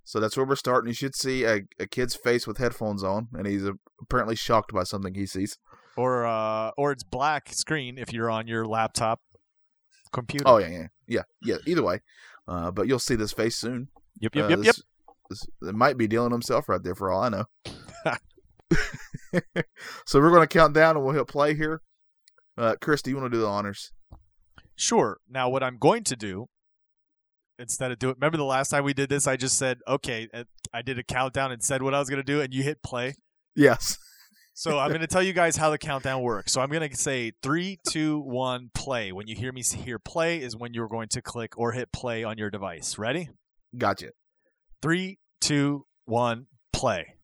[0.04, 0.88] So that's where we're starting.
[0.88, 3.64] You should see a, a kid's face with headphones on, and he's
[4.00, 5.58] apparently shocked by something he sees.
[5.98, 9.20] Or uh, or it's black screen if you're on your laptop
[10.12, 10.44] computer.
[10.46, 11.56] Oh yeah, yeah, yeah, yeah.
[11.66, 12.00] Either way,
[12.46, 13.88] uh, but you'll see this face soon.
[14.20, 14.64] Yep, yep, Uh, yep, yep.
[14.66, 14.82] this-
[15.28, 17.44] this- it might be Dylan himself right there for all I know.
[20.06, 21.82] so we're going to count down and we'll hit play here.
[22.56, 23.92] Uh, Chris, do you want to do the honors?
[24.76, 25.18] Sure.
[25.28, 26.46] Now, what I'm going to do
[27.58, 30.28] instead of do it, remember the last time we did this, I just said, okay,
[30.72, 32.82] I did a countdown and said what I was going to do, and you hit
[32.82, 33.14] play.
[33.56, 33.98] Yes.
[34.58, 36.50] So I'm going to tell you guys how the countdown works.
[36.50, 39.12] So I'm going to say three, two, one, play.
[39.12, 42.24] When you hear me hear play, is when you're going to click or hit play
[42.24, 42.98] on your device.
[42.98, 43.28] Ready?
[43.76, 44.08] Gotcha.
[44.82, 47.14] Three, two, one, play.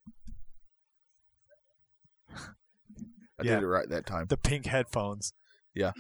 [2.31, 3.55] I Yeah.
[3.57, 4.27] did it right that time.
[4.29, 5.33] The pink headphones.
[5.75, 5.91] Yeah.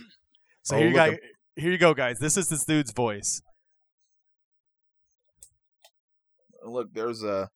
[0.62, 1.16] So Oh, here you go.
[1.56, 2.20] Here you go, guys.
[2.20, 3.42] This is this dude's voice.
[6.62, 7.50] Look, there's a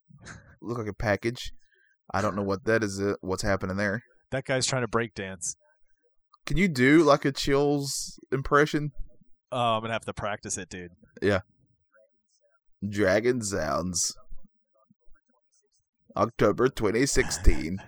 [0.61, 1.53] look like a package.
[2.13, 3.01] I don't know what that is.
[3.01, 4.03] uh, What's happening there?
[4.31, 5.57] That guy's trying to break dance.
[6.47, 8.93] Can you do like a chills impression?
[9.53, 10.93] Oh, I'm gonna have to practice it, dude.
[11.23, 11.41] Yeah.
[12.87, 14.15] Dragon Sounds.
[16.17, 17.79] October 2016.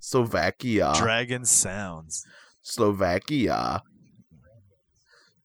[0.00, 0.92] Slovakia.
[0.96, 2.24] Dragon sounds.
[2.62, 3.82] Slovakia.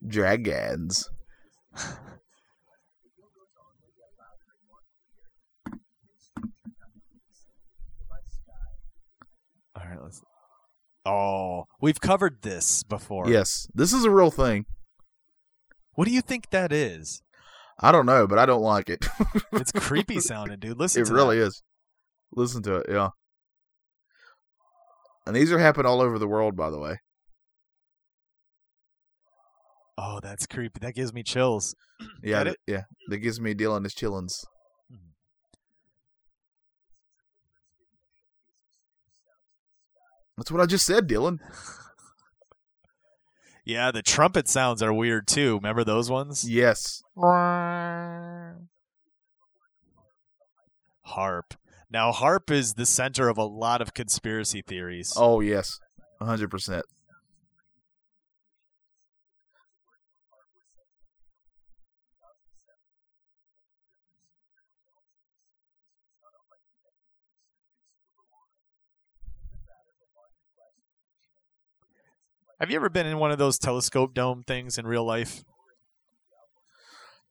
[0.06, 1.10] Dragons.
[9.86, 10.22] All right, let's.
[11.06, 13.30] Oh, we've covered this before.
[13.30, 14.66] Yes, this is a real thing.
[15.94, 17.22] What do you think that is?
[17.80, 19.06] I don't know, but I don't like it.
[19.54, 20.80] It's creepy sounding, dude.
[20.80, 21.48] Listen it really that.
[21.48, 21.64] is.
[22.34, 23.10] Listen to it, yeah.
[25.26, 26.98] And these are happening all over the world, by the way.
[29.98, 30.80] Oh, that's creepy.
[30.82, 31.76] That gives me chills.
[32.22, 32.58] Yeah, it?
[32.68, 32.84] yeah.
[33.10, 34.44] That gives me Dylan his chillins.
[40.38, 41.40] That's what I just said, Dylan.
[43.64, 45.56] yeah, the trumpet sounds are weird too.
[45.56, 46.50] Remember those ones?
[46.50, 47.02] Yes.
[51.08, 51.56] HAARP.
[51.90, 55.14] Now, HAARP is the center of a lot of conspiracy theories.
[55.16, 55.80] Oh, yes.
[56.22, 56.82] 100%.
[72.60, 75.44] Have you ever been in one of those telescope dome things in real life?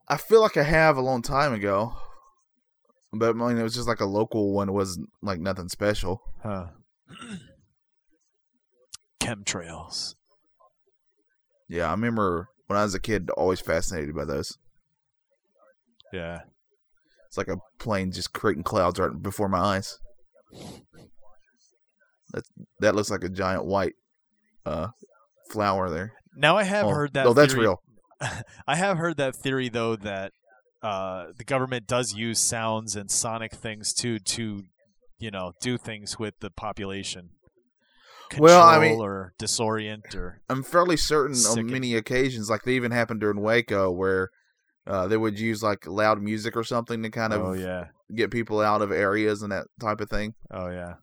[0.07, 1.95] I feel like I have a long time ago,
[3.11, 4.69] but I mean, it was just like a local one.
[4.69, 6.21] It wasn't like nothing special.
[6.43, 6.67] Huh.
[9.19, 10.15] Chemtrails.
[11.69, 14.59] Yeah, I remember when I was a kid, always fascinated by those.
[16.13, 16.41] Yeah.
[17.27, 19.99] It's like a plane just creating clouds right before my eyes.
[22.33, 22.45] That
[22.81, 23.95] that looks like a giant white
[24.67, 24.89] uh
[25.51, 26.13] flower there.
[26.37, 27.27] Now I have oh, heard that.
[27.27, 27.81] Oh, that's real.
[28.67, 30.33] I have heard that theory though that
[30.83, 34.65] uh, the government does use sounds and sonic things too to,
[35.19, 37.31] you know, do things with the population.
[38.29, 41.67] Control Well, I mean- or disorient or I'm fairly certain Sickening.
[41.67, 44.31] on many occasions, like they even happened during Waco, where
[44.87, 48.31] uh, they would use like loud music or something to kind of oh yeah, get
[48.31, 50.35] people out of areas and that type of thing.
[50.51, 50.95] oh yeah.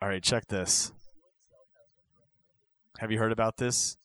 [0.00, 0.92] All right, check this.
[3.02, 3.96] Have you heard about this?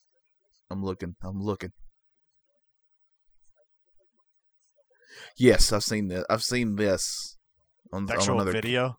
[0.72, 1.16] I'm looking.
[1.24, 1.72] I'm looking.
[5.38, 6.26] Yes, I've seen this.
[6.32, 7.38] I've seen this
[7.94, 8.52] on, The on another.
[8.52, 8.98] video.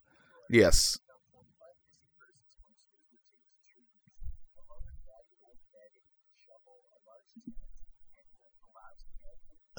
[0.49, 1.01] Yes.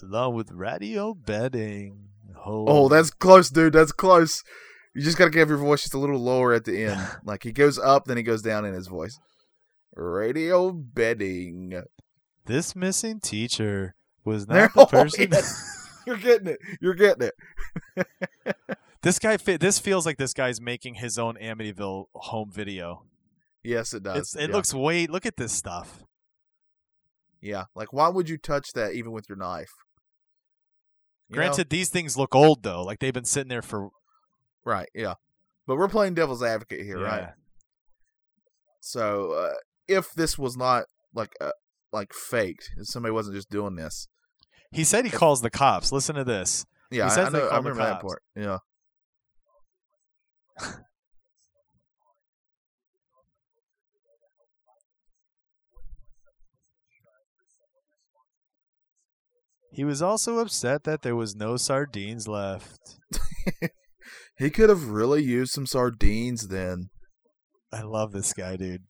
[0.04, 2.10] Along with radio bedding.
[2.46, 3.72] Oh, that's close, dude.
[3.72, 4.44] That's close.
[4.94, 7.08] You just gotta give your voice just a little lower at the end.
[7.24, 9.18] like he goes up, then he goes down in his voice.
[9.96, 11.84] Radio bedding.
[12.46, 15.32] this missing teacher was not the oh, person.
[16.06, 16.60] You're getting it.
[16.82, 17.30] You're getting
[17.96, 18.08] it.
[19.02, 23.04] This guy, this feels like this guy's making his own Amityville home video.
[23.64, 24.18] Yes, it does.
[24.18, 24.56] It's, it yeah.
[24.56, 25.08] looks way.
[25.08, 26.04] Look at this stuff.
[27.42, 27.66] Yeah.
[27.76, 29.72] Like, why would you touch that even with your knife?
[31.30, 31.44] You know?
[31.44, 32.84] Granted, these things look old though.
[32.84, 33.90] Like they've been sitting there for.
[34.66, 34.90] Right.
[34.94, 35.14] Yeah.
[35.66, 37.30] But we're playing devil's advocate here, right?
[38.82, 39.54] So, uh,
[39.90, 41.52] if this was not like uh,
[41.92, 44.08] like faked, if somebody wasn't just doing this,
[44.72, 45.92] He said he calls the cops.
[45.92, 46.66] Listen to this.
[46.92, 48.04] yeah, He I- says I, know, I remember that cops.
[48.04, 48.22] part.
[48.36, 48.58] Yeah.
[59.72, 62.80] He was also upset that there was no sardines left.
[64.38, 66.92] He could have really used some sardines then.
[67.74, 68.84] I love this guy, dude.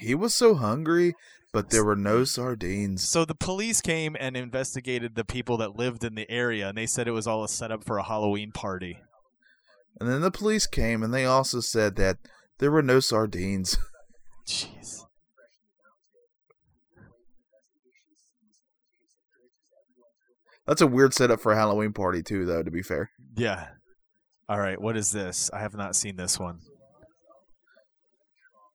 [0.00, 1.14] He was so hungry,
[1.52, 3.06] but there were no sardines.
[3.06, 6.86] So the police came and investigated the people that lived in the area, and they
[6.86, 8.98] said it was all a setup for a Halloween party.
[9.98, 12.16] And then the police came and they also said that
[12.58, 13.76] there were no sardines.
[14.46, 15.04] Jeez.
[20.66, 22.62] That's a weird setup for a Halloween party too, though.
[22.62, 23.68] To be fair, Yeah.
[24.48, 24.80] All right.
[24.80, 25.50] What is this?
[25.52, 26.60] I have not seen this one.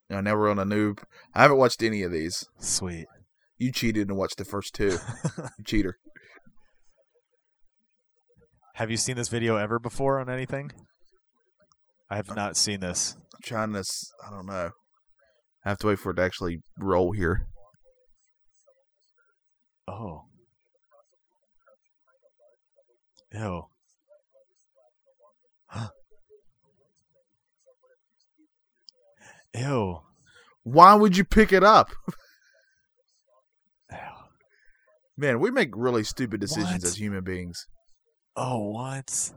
[0.10, 1.04] You know, now we're on a noob.
[1.34, 2.48] I haven't watched any of these.
[2.60, 3.08] Sweet.
[3.58, 4.98] You cheated and watched the first two.
[5.66, 5.98] Cheater.
[8.76, 10.72] Have you seen this video ever before on anything?
[12.10, 13.16] I have not seen this.
[13.34, 13.84] I'm trying to.
[14.26, 14.72] I don't know.
[15.64, 17.48] I have to wait for it to actually roll here.
[19.88, 20.26] Oh.
[23.34, 23.64] Ew.
[29.58, 30.00] Ew.
[30.64, 31.90] Why would you pick it up?
[35.18, 36.84] Man, we make really stupid decisions What?
[36.84, 37.68] as human beings.
[38.36, 39.32] Oh, what?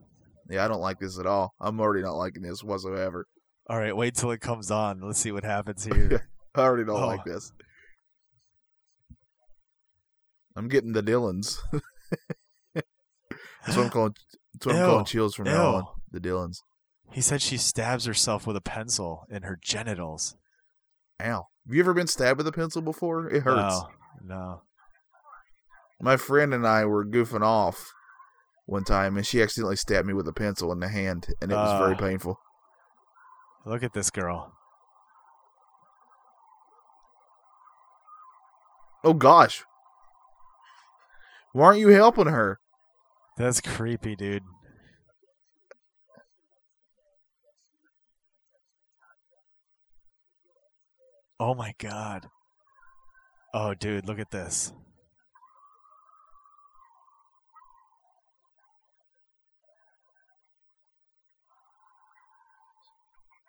[0.50, 1.54] Yeah, I don't like this at all.
[1.60, 3.26] I'm already not liking this whatsoever.
[3.70, 5.00] All right, wait till it comes on.
[5.00, 6.28] Let's see what happens here.
[6.54, 7.06] I already don't Oh.
[7.06, 7.52] like this.
[10.56, 11.58] I'm getting the Dylans.
[12.74, 14.14] That's what I'm calling.
[14.54, 15.86] That's what I'm calling chills from now on.
[16.10, 16.62] The Dylans.
[17.10, 20.36] He said she stabs herself with a pencil in her genitals.
[21.20, 21.46] Ow.
[21.66, 23.28] Have you ever been stabbed with a pencil before?
[23.28, 23.74] It hurts.
[23.74, 23.88] No,
[24.24, 24.62] no.
[26.00, 27.92] My friend and I were goofing off
[28.66, 31.54] one time, and she accidentally stabbed me with a pencil in the hand, and it
[31.56, 31.98] was very Ah.
[31.98, 32.38] painful.
[33.66, 34.52] Look at this girl.
[39.04, 39.64] Oh gosh.
[41.52, 42.60] Why aren't you helping her?
[43.36, 44.42] That's creepy, dude.
[51.40, 52.28] Oh my god.
[53.54, 54.72] Oh, dude, look at this.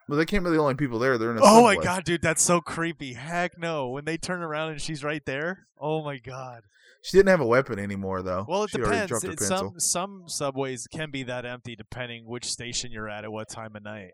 [0.08, 1.18] Well, they can't be the only people there.
[1.18, 1.86] They're in a Oh my subway.
[1.86, 3.14] god, dude, that's so creepy.
[3.14, 3.90] Heck no.
[3.90, 5.68] When they turn around and she's right there.
[5.80, 6.62] Oh my god.
[7.04, 8.46] She didn't have a weapon anymore, though.
[8.48, 9.10] Well, it already depends.
[9.10, 9.58] dropped her It- pencil.
[9.58, 13.76] some some subways can be that empty depending which station you're at at what time
[13.76, 14.12] of night.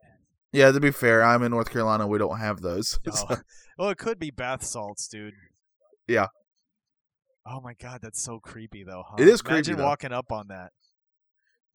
[0.55, 2.07] Yeah, to be fair, I'm in North Carolina.
[2.07, 2.99] We don't have those.
[3.07, 3.37] Oh,
[3.77, 5.33] well, it could be bath salts, dude.
[6.07, 6.27] Yeah.
[7.45, 9.03] Oh my god, that's so creepy though.
[9.05, 9.15] Huh?
[9.19, 10.69] It is creepy, Imagine walking up on that.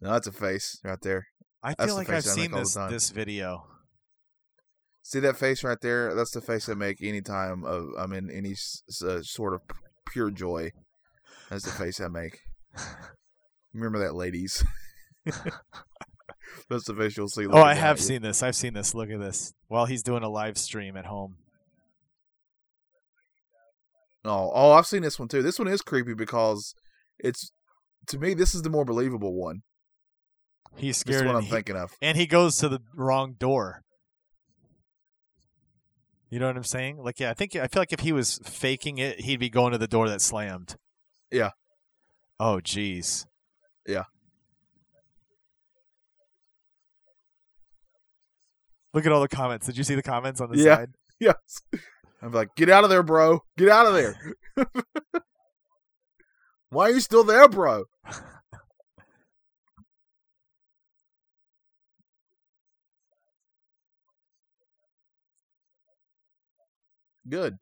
[0.00, 1.26] no, that's a face right there.
[1.62, 3.66] I That's feel like I've seen this this video.
[5.02, 6.14] See that face right there?
[6.14, 9.60] That's the face I make anytime of I'm in any uh, sort of
[10.10, 10.70] pure joy.
[11.50, 12.38] That's the face I make.
[13.74, 14.64] Remember that, ladies.
[16.68, 17.46] That's the face you'll see.
[17.46, 18.42] Oh, I have seen this.
[18.42, 18.94] I've seen this.
[18.94, 19.52] Look at this.
[19.68, 21.36] While he's doing a live stream at home.
[24.24, 25.42] Oh, oh, I've seen this one too.
[25.42, 26.74] This one is creepy because
[27.18, 27.52] it's
[28.08, 29.62] to me this is the more believable one.
[30.76, 31.92] He's This is what I'm he, thinking of.
[32.00, 33.82] and he goes to the wrong door.
[36.28, 36.98] You know what I'm saying?
[36.98, 39.72] Like, yeah, I think I feel like if he was faking it, he'd be going
[39.72, 40.76] to the door that slammed.
[41.32, 41.50] Yeah.
[42.38, 43.26] Oh, jeez.
[43.86, 44.04] Yeah.
[48.92, 49.66] Look at all the comments.
[49.66, 50.76] Did you see the comments on the Yeah.
[50.76, 50.90] side?
[51.20, 51.34] Yes.
[52.22, 53.40] I'm like, get out of there, bro.
[53.58, 54.16] Get out of there.
[56.70, 57.84] Why are you still there, bro?
[67.28, 67.58] Good.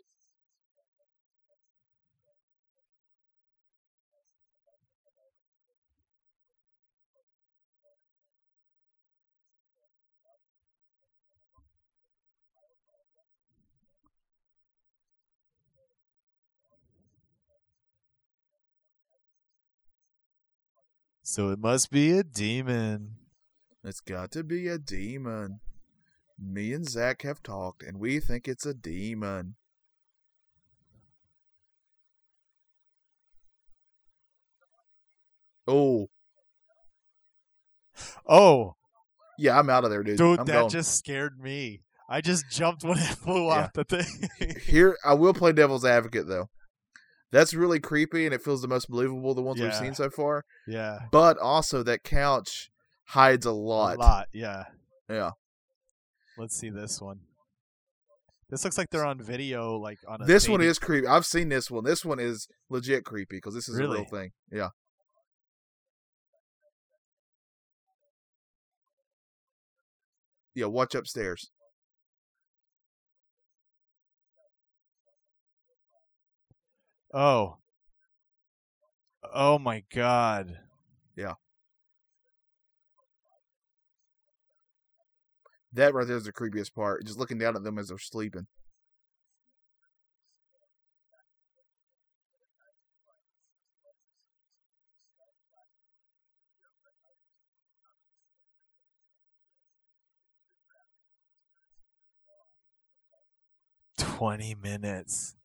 [21.38, 23.14] So it must be a demon.
[23.84, 25.60] It's got to be a demon.
[26.36, 29.54] Me and Zach have talked, and we think it's a demon.
[35.66, 36.08] Oh,
[38.28, 38.74] Oh,
[39.38, 40.18] yeah, I'm out of there, dude.
[40.18, 40.68] dude, I'm that going.
[40.70, 41.82] just scared me.
[42.08, 43.64] I just jumped when it flew Yeah.
[43.64, 44.56] off the thing.
[44.66, 46.48] Here, I will play devil's advocate though.
[47.30, 50.44] That's really creepy, and it feels the most believable the ones we've seen so far.
[50.66, 51.00] yeah.
[51.12, 52.70] But also, that couch
[53.08, 53.96] hides a lot.
[53.96, 54.64] A lot, yeah.
[55.10, 55.30] Yeah,
[56.36, 57.20] Let's see this one.
[58.50, 60.26] This looks like they're on video, like on a.
[60.26, 61.06] this one is creepy.
[61.06, 61.84] I've seen this one.
[61.84, 64.30] This one is legit creepy because this is a real thing.
[64.50, 64.68] Yeah.
[70.54, 71.50] Yeah, watch upstairs.
[77.12, 77.56] Oh.
[79.34, 80.58] Oh my god.
[81.16, 81.34] Yeah.
[85.72, 87.04] That right there is the creepiest part.
[87.04, 88.46] Just looking down at them as they're sleeping.
[103.96, 105.36] Twenty minutes.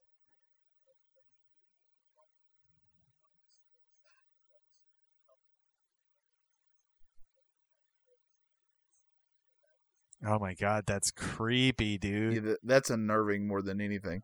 [10.26, 12.44] Oh my god, that's creepy, dude.
[12.44, 14.24] th- that's unnerving more than anything.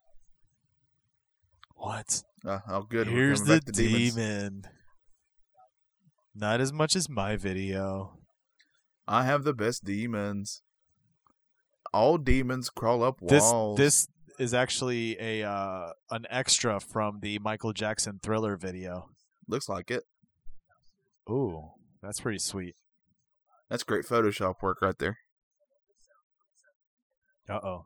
[1.76, 2.24] What?
[2.46, 3.08] Uh, oh, good.
[3.08, 4.16] Here's the back to demons.
[4.16, 4.64] demon.
[6.36, 8.18] Not as much as my video.
[9.08, 10.62] I have the best demons.
[11.94, 13.78] All demons crawl up This walls.
[13.78, 19.10] this is actually a uh, an extra from the Michael Jackson Thriller video.
[19.48, 20.04] Looks like it.
[21.30, 21.72] Ooh,
[22.02, 22.76] that's pretty sweet.
[23.70, 25.18] That's great Photoshop work right there.
[27.50, 27.86] Uh oh.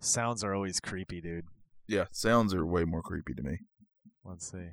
[0.00, 1.44] Sounds are always creepy, dude.
[1.86, 3.58] Yeah, sounds are way more creepy to me.
[4.24, 4.68] Let's see.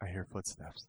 [0.00, 0.86] I hear footsteps.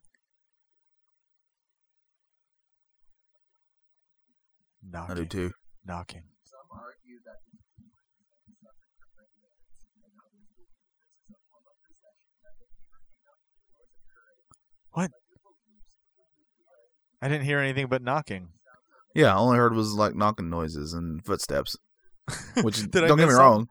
[4.88, 5.12] Knocking.
[5.12, 5.52] I do too.
[5.84, 6.22] Knocking.
[14.92, 15.10] What?
[17.22, 18.48] I didn't hear anything but knocking.
[19.14, 21.76] Yeah, all I heard was like knocking noises and footsteps.
[22.62, 23.66] Which don't get me wrong.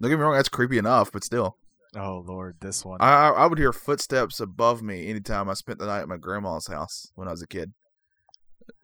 [0.00, 1.56] Don't get me wrong, that's creepy enough, but still.
[1.96, 2.98] Oh Lord, this one.
[3.00, 6.18] I I I would hear footsteps above me anytime I spent the night at my
[6.18, 7.72] grandma's house when I was a kid.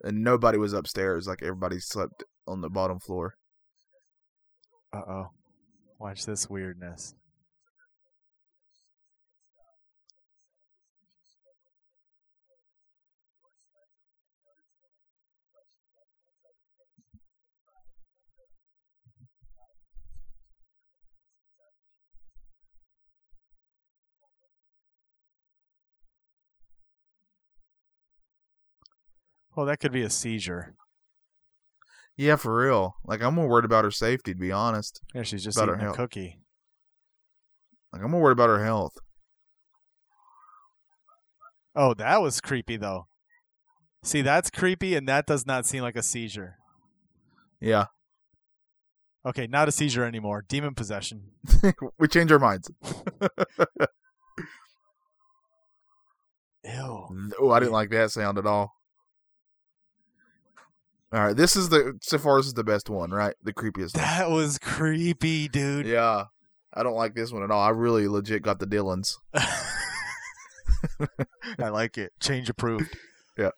[0.03, 3.35] And nobody was upstairs, like everybody slept on the bottom floor.
[4.91, 5.27] Uh oh.
[5.99, 7.15] Watch this weirdness.
[29.55, 30.73] Well, that could be a seizure.
[32.17, 32.95] Yeah, for real.
[33.05, 35.01] Like I'm more worried about her safety, to be honest.
[35.13, 35.97] Yeah, she's just About her eating a health.
[35.97, 36.39] cookie.
[37.91, 38.93] Like I'm more worried about her health.
[41.75, 43.07] Oh, that was creepy though.
[44.03, 46.57] See, that's creepy, and that does not seem like a seizure.
[47.59, 47.85] Yeah.
[49.25, 50.45] Okay, not a seizure anymore.
[50.47, 51.31] Demon possession.
[51.99, 52.69] we change our minds.
[56.63, 57.31] Ew.
[57.39, 58.73] Oh, I didn't like that sound at all.
[61.15, 63.35] All right, this is the so far this is the best one, right?
[63.41, 63.95] The creepiest.
[63.95, 64.03] one.
[64.03, 65.87] That was creepy, dude.
[65.87, 66.25] Yeah,
[66.73, 67.61] I don't like this one at all.
[67.61, 69.15] I really legit got the Dylans.
[71.57, 72.11] I like it.
[72.19, 72.97] Change approved.
[73.37, 73.51] Yeah.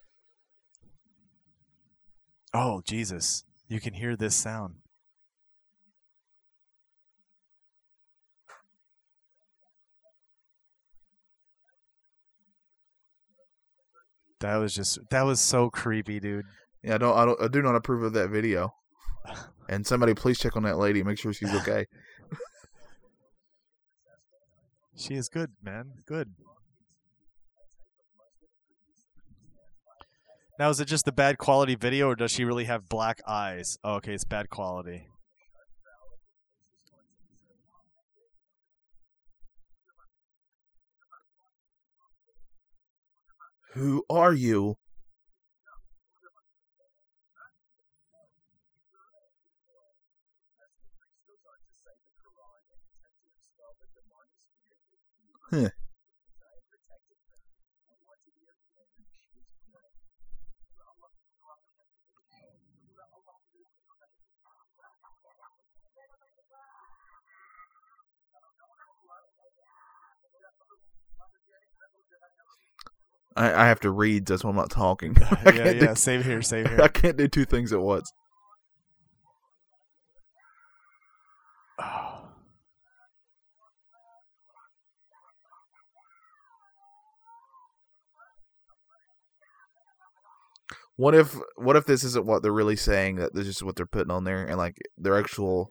[2.54, 3.42] Oh, Jesus.
[3.66, 4.74] You can hear this sound.
[14.38, 16.44] That was just that was so creepy, dude.
[16.82, 18.74] Yeah, I don't, I don't, I do not approve of that video.
[19.68, 21.86] And somebody please check on that lady, make sure she's okay.
[24.96, 26.02] She is good, man.
[26.06, 26.34] Good.
[30.58, 33.78] Now, is it just the bad quality video, or does she really have black eyes?
[33.84, 35.06] Oh, okay, it's bad quality.
[43.74, 44.78] Who are you?
[55.50, 55.70] Huh.
[73.36, 75.16] I, I have to read, that's why I'm not talking.
[75.46, 75.72] Yeah, yeah.
[75.72, 76.42] do- Same here.
[76.42, 76.80] Same here.
[76.82, 78.10] I can't do two things at once.
[81.80, 82.17] Oh.
[90.98, 93.16] What if what if this isn't what they're really saying?
[93.16, 95.70] That this is what they're putting on there, and like their actual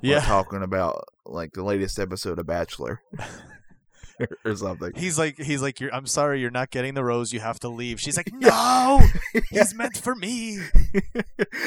[0.00, 0.20] Yeah.
[0.20, 3.02] talking about like the latest episode of Bachelor
[4.44, 4.92] or something.
[4.94, 7.32] He's like, he's like, you're, I'm sorry, you're not getting the rose.
[7.32, 8.00] You have to leave.
[8.00, 9.00] She's like, no,
[9.50, 10.58] he's meant for me.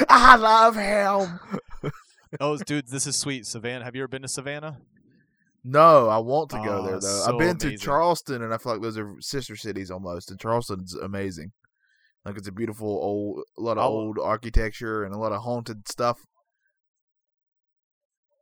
[0.08, 1.38] I love him.
[2.40, 3.46] Oh, dude, this is sweet.
[3.46, 4.78] Savannah, have you ever been to Savannah?
[5.64, 7.00] No, I want to go Oh, there though.
[7.00, 7.76] so I've been to.
[7.76, 10.30] Charleston, and I feel like those are sister cities almost.
[10.30, 11.52] And Charleston's amazing.
[12.24, 15.42] Like it's a beautiful old, a lot of I'll- old architecture and a lot of
[15.42, 16.26] haunted stuff.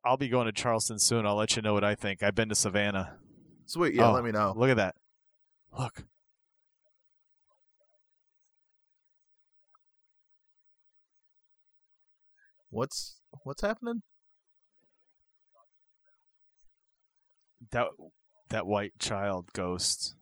[0.05, 1.27] I'll be going to Charleston soon.
[1.27, 2.23] I'll let you know what I think.
[2.23, 3.19] I've been to Savannah.
[3.67, 4.09] Sweet, yeah.
[4.09, 4.55] Oh, let me know.
[4.57, 4.95] Look at that.
[5.79, 6.05] Look.
[12.71, 14.03] What's what's happening?
[17.73, 17.89] That
[18.49, 20.15] that white child ghost.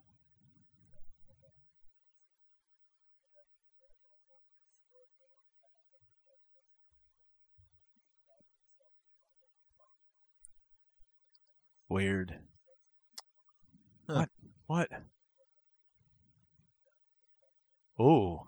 [11.88, 12.34] Weird.
[14.06, 14.26] Huh.
[14.66, 14.88] What?
[14.88, 14.88] What?
[18.00, 18.46] Oh,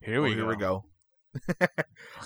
[0.00, 0.36] Here we oh, go.
[0.36, 0.84] Here we go.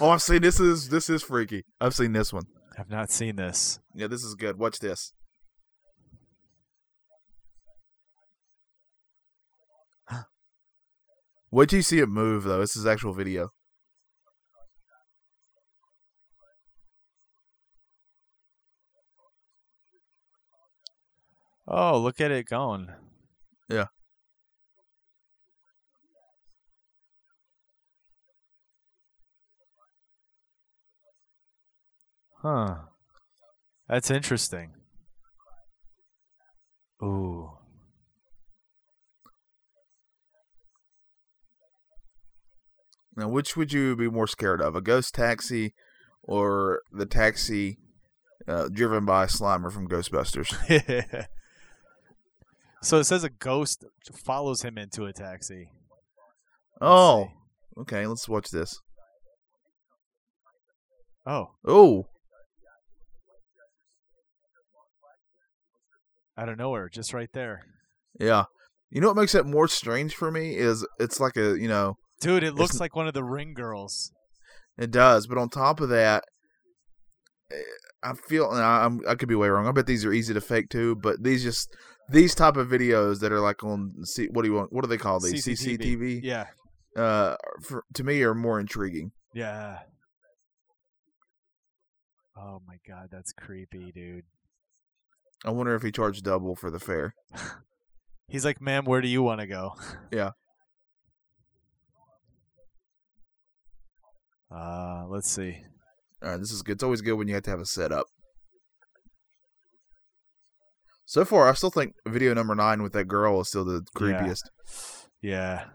[0.00, 1.64] oh, I've seen this is this is freaky.
[1.80, 2.44] I've seen this one.
[2.78, 3.78] I've not seen this.
[3.94, 4.58] Yeah, this is good.
[4.58, 5.12] Watch this.
[11.52, 12.60] Wait till you see it move, though.
[12.60, 13.50] This is actual video.
[21.66, 22.88] Oh, look at it going.
[23.68, 23.86] Yeah.
[32.42, 32.74] Huh.
[33.88, 34.72] That's interesting.
[37.02, 37.50] Ooh.
[43.16, 45.74] Now, which would you be more scared of, a ghost taxi
[46.22, 47.78] or the taxi
[48.48, 51.26] uh, driven by Slimer from Ghostbusters?
[52.82, 53.84] so it says a ghost
[54.24, 55.68] follows him into a taxi.
[56.80, 57.80] Let's Oh, see.
[57.82, 58.06] okay.
[58.06, 58.78] Let's watch this.
[61.24, 62.06] Oh, Oh,
[66.36, 67.60] out of nowhere, just right there.
[68.18, 68.44] yeah.
[68.90, 71.94] You know what makes it more strange for me is it's like a you know
[72.20, 74.12] Dude, it looks like one of the ring girls.
[74.78, 76.24] It does, but on top of that,
[77.50, 77.56] eh,
[78.02, 79.66] I feel and I, I'm I could be way wrong.
[79.66, 81.68] I bet these are easy to fake too, but these just
[82.12, 84.72] these type of videos that are like on C, what do you want?
[84.72, 85.44] What do they call these?
[85.44, 85.78] CCTV.
[85.78, 86.20] CCTV.
[86.22, 86.46] Yeah.
[86.96, 89.12] Uh, for, to me are more intriguing.
[89.34, 89.78] Yeah.
[92.36, 94.24] Oh my god, that's creepy, dude.
[95.44, 97.14] I wonder if he charged double for the fare.
[98.28, 99.74] He's like, "Ma'am, where do you want to go?"
[100.12, 100.30] Yeah.
[104.54, 105.62] Uh, let's see.
[106.22, 106.72] All right, this is good.
[106.72, 108.06] It's always good when you have to have a setup.
[111.04, 114.42] So far, I still think video number nine with that girl is still the creepiest.
[115.20, 115.66] Yeah.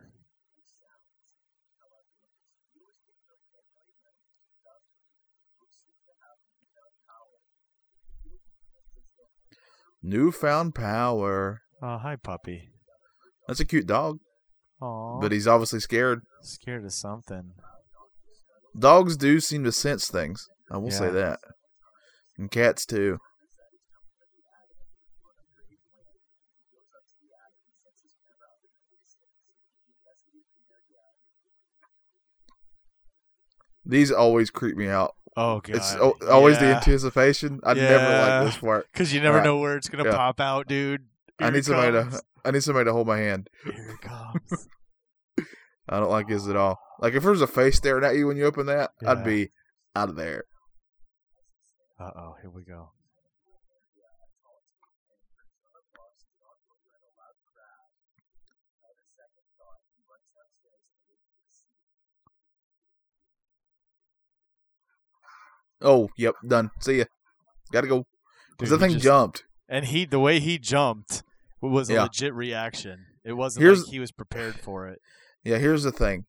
[10.01, 11.61] Newfound power.
[11.81, 12.69] Oh, hi, puppy.
[13.47, 14.17] That's a cute dog,
[14.81, 16.21] Oh, but he's obviously scared.
[16.41, 17.53] scared of something.
[18.77, 20.45] Dogs do seem to sense things.
[20.71, 21.39] I will say that.
[22.37, 23.17] And cats too.
[33.87, 35.13] These always creep me out.
[35.35, 35.75] Oh god.
[35.77, 37.59] It's al- always the anticipation.
[37.63, 38.91] I never like this part.
[38.93, 39.45] Cause you never Alright.
[39.45, 40.15] know where it's gonna Yeah.
[40.15, 41.05] pop out, dude.
[41.39, 42.21] I need somebody to.
[42.43, 43.49] I need somebody to hold my hand.
[43.63, 44.67] Here it comes.
[45.89, 46.79] I don't like this at all.
[46.99, 49.11] Like if there was a face staring at you when you open that, Yeah.
[49.11, 49.51] I'd be
[49.95, 50.43] out of there.
[51.99, 52.89] uh oh, here we go.
[65.81, 66.71] Oh, yep, done.
[66.79, 67.05] See ya.
[67.71, 68.05] Gotta go.
[68.51, 69.43] Because the thing just- jumped.
[69.69, 71.23] And he, the way he jumped,
[71.61, 72.03] was a Yeah.
[72.03, 73.05] legit reaction.
[73.25, 74.99] It wasn't Here's- like he was prepared for it.
[75.43, 76.25] Yeah, here's the thing.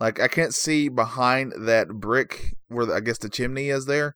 [0.00, 4.14] Like I can't see behind that brick where the, I guess the chimney is there.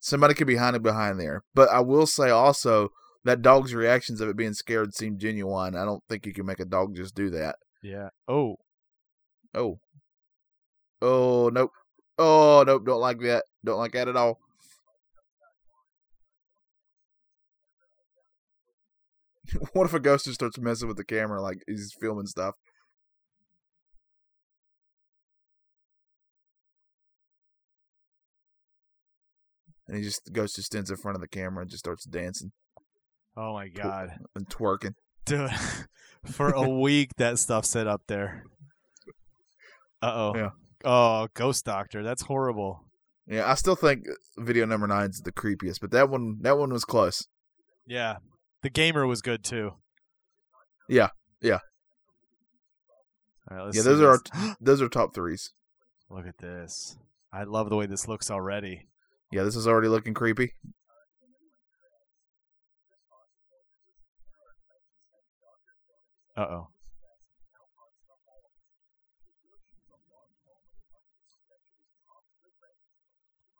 [0.00, 1.42] Somebody could be hiding behind there.
[1.54, 2.88] But I will say also
[3.24, 5.76] that dog's reactions of it being scared seem genuine.
[5.76, 7.56] I don't think you can make a dog just do that.
[7.82, 8.08] Yeah.
[8.26, 8.56] Oh,
[9.54, 9.78] Oh.
[11.00, 11.70] Oh, nope.
[12.18, 13.44] Oh, nope, don't like that.
[13.64, 14.38] Don't like that at all.
[19.72, 22.54] what if a ghost just starts messing with the camera like he's filming stuff?
[29.86, 32.04] And he just the ghost just stands in front of the camera and just starts
[32.04, 32.52] dancing
[33.36, 34.94] oh my god, and twerking.
[35.24, 35.50] dude!
[36.24, 38.44] for a week, that stuff set up there.
[40.02, 40.32] Uh oh.
[40.34, 40.50] Yeah.
[40.84, 42.02] Oh, Ghost Doctor.
[42.02, 42.84] That's horrible.
[43.26, 44.04] Yeah, I still think
[44.36, 47.26] video number nine's the creepiest, but that one that one was close.
[47.86, 48.16] Yeah.
[48.62, 49.72] The gamer was good too.
[50.88, 51.08] Yeah,
[51.40, 51.58] yeah.
[53.50, 54.56] All right, let's Yeah, those are this.
[54.60, 55.52] Those are top threes.
[56.10, 56.98] Look at this.
[57.32, 58.86] I love the way this looks already.
[59.30, 60.52] Yeah, this is already looking creepy.
[66.36, 66.68] Uh oh.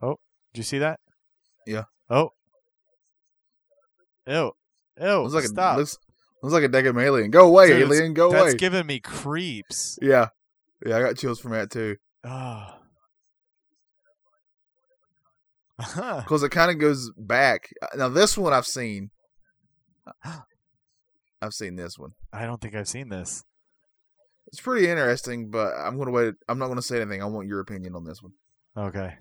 [0.02, 0.16] Oh,
[0.54, 1.00] did you see that?
[1.66, 1.84] Yeah.
[2.08, 2.30] Oh.
[4.26, 4.52] Ew.
[5.00, 5.18] Ew.
[5.22, 5.76] Looks like stop.
[5.76, 5.98] a looks,
[6.42, 7.30] looks like a decking alien.
[7.30, 8.14] Go away, Dude, alien.
[8.14, 8.54] Go That's away.
[8.54, 9.98] giving me creeps.
[10.00, 10.28] yeah,
[10.86, 10.96] yeah.
[10.96, 11.96] I got chills from that too.
[12.24, 12.78] Ah.
[15.96, 16.20] Oh.
[16.20, 17.68] Because it kind of goes back.
[17.96, 19.10] Now this one I've seen.
[21.42, 22.12] I've seen this one.
[22.32, 23.42] I don't think I've seen this.
[24.46, 26.34] It's pretty interesting, but I'm gonna wait.
[26.48, 27.22] I'm not gonna say anything.
[27.22, 28.32] I want your opinion on this one.
[28.76, 29.14] Okay.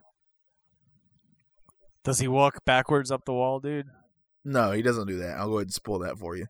[2.05, 3.87] Does he walk backwards up the wall, dude?
[4.45, 5.37] No, he doesn't do that.
[5.39, 6.47] I'll go ahead and spoil that for you.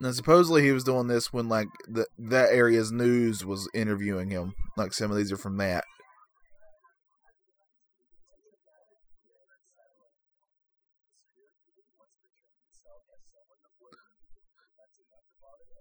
[0.00, 4.54] Now, supposedly he was doing this when like the, that area's news was interviewing him.
[4.76, 5.84] Like some of these are from that.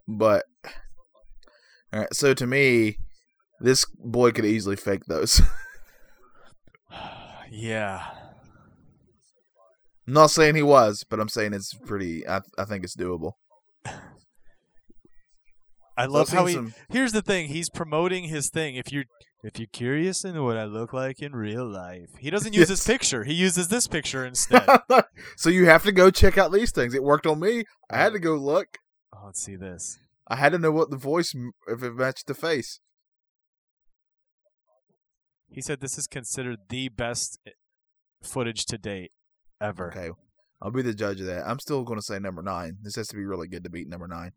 [0.07, 0.45] But
[1.93, 2.97] all right, so to me,
[3.59, 5.41] this boy could easily fake those.
[7.51, 8.07] yeah.
[10.07, 12.27] I'm not saying he was, but I'm saying it's pretty.
[12.27, 13.33] I I think it's doable.
[15.97, 16.53] I love how he.
[16.55, 18.75] some- Here's the thing: he's promoting his thing.
[18.75, 19.05] If you're
[19.43, 22.83] if you're curious in what I look like in real life, he doesn't use his
[22.87, 23.23] picture.
[23.23, 24.67] He uses this picture instead.
[25.37, 26.93] so you have to go check out these things.
[26.93, 27.63] It worked on me.
[27.89, 28.77] I had to go look.
[29.13, 29.99] Oh, let's see this.
[30.27, 31.33] I had to know what the voice
[31.67, 32.79] if it matched the face.
[35.49, 37.51] He said this is considered the best eh,
[38.23, 39.11] footage to date
[39.59, 39.89] ever.
[39.91, 40.11] Okay,
[40.61, 41.45] I'll be the judge of that.
[41.45, 42.77] I'm still going to say number nine.
[42.81, 44.31] This has to be really good to beat number nine.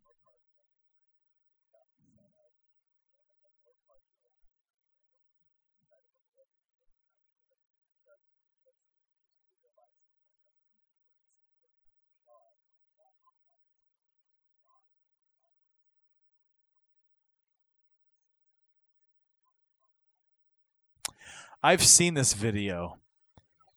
[21.64, 22.98] I've seen this video,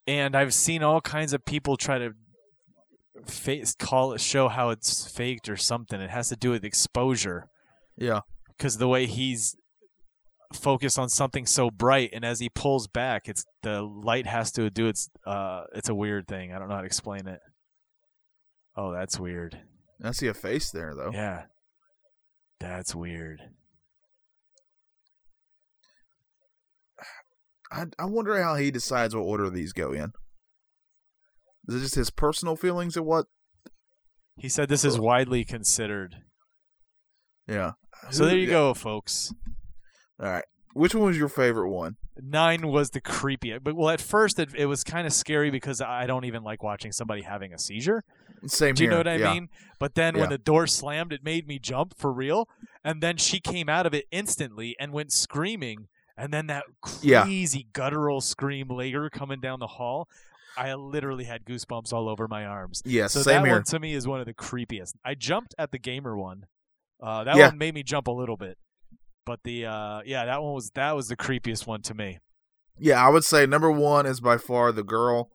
[0.06, 2.12] and I've seen all kinds of people try to
[3.26, 6.02] face call it show how it's faked or something.
[6.02, 7.48] It has to do with exposure
[7.96, 9.56] Yeah, because the way he's
[10.54, 14.70] focused on something so bright, and as he pulls back, it's the light has to
[14.70, 15.10] do its.
[15.26, 16.52] Uh, it's a weird thing.
[16.52, 17.40] I don't know how to explain it.
[18.76, 19.62] Oh, that's weird.
[20.04, 21.12] I see a face there though.
[21.14, 21.44] Yeah,
[22.60, 23.44] that's weird.
[27.72, 30.13] I I wonder how he decides what order these go in.
[31.68, 33.26] Is it just his personal feelings or what?
[34.38, 36.15] He said this is widely considered.
[37.47, 37.72] Yeah.
[38.11, 39.34] So there you go, folks.
[40.22, 40.43] All right.
[40.74, 41.95] Which one was your favorite one?
[42.22, 43.57] Nine was the creepy.
[43.57, 46.61] But well, at first it, it was kind of scary because I don't even like
[46.61, 48.03] watching somebody having a seizure.
[48.45, 48.91] Same Do you here.
[48.91, 49.34] know what I yeah.
[49.34, 49.47] mean?
[49.80, 50.22] But then Yeah.
[50.22, 52.47] when the door slammed, it made me jump for real.
[52.84, 55.88] And then she came out of it instantly and went screaming.
[56.18, 56.63] And then that
[57.01, 57.24] Yeah.
[57.24, 60.07] crazy guttural scream later coming down the hall.
[60.57, 62.82] I literally had goosebumps all over my arms.
[62.84, 63.55] Yeah, So same that here.
[63.57, 64.93] one to me is one of the creepiest.
[65.05, 66.47] I jumped at the gamer one.
[66.99, 67.49] Uh, that Yeah.
[67.49, 68.57] one made me jump a little bit.
[69.24, 72.20] But the uh, yeah, that one was that was the creepiest one to me.
[72.80, 75.30] Yeah, I would say number one is by far the girl.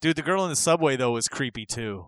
[0.00, 2.06] Dude, the girl in the subway though was creepy too.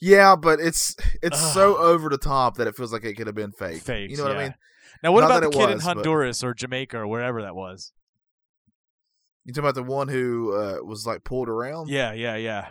[0.00, 3.36] Yeah, but it's it's so over the top that it feels like it could have
[3.36, 3.82] been fake.
[3.82, 4.10] Fake.
[4.10, 4.38] You know what yeah.
[4.38, 4.54] I mean?
[5.02, 7.54] Now, what Not about the kid in was, but- Honduras or Jamaica or wherever that
[7.54, 7.92] was?
[9.44, 11.88] You talking about the one who uh, was like pulled around?
[11.88, 12.68] Yeah, yeah, yeah.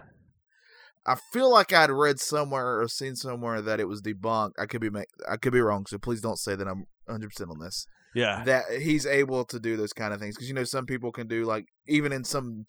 [1.06, 4.52] I feel like I'd read somewhere or seen somewhere that it was debunked.
[4.60, 7.30] I could be ma- I could be wrong, so please don't say that I'm 100
[7.30, 7.88] percent on this.
[8.14, 8.44] Yeah.
[8.44, 11.28] That he's able to do those kind of things because you know some people can
[11.28, 12.66] do like even in some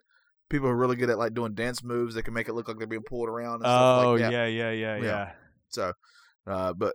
[0.48, 2.68] people who are really good at like doing dance moves, they can make it look
[2.68, 3.56] like they're being pulled around.
[3.56, 4.32] And stuff Oh, like that.
[4.32, 5.02] yeah, yeah, yeah, Yeah.
[5.02, 5.32] yeah.
[5.68, 5.92] So,
[6.46, 6.94] uh, but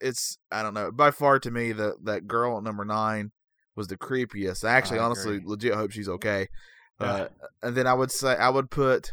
[0.00, 0.90] it's I don't know.
[0.92, 3.32] By far to me, the that girl at number nine
[3.76, 4.64] was the creepiest.
[4.64, 6.48] I actually, I honestly, legit hope she's okay.
[7.00, 7.06] Yeah.
[7.06, 7.28] Uh,
[7.62, 9.12] and then I would say I would put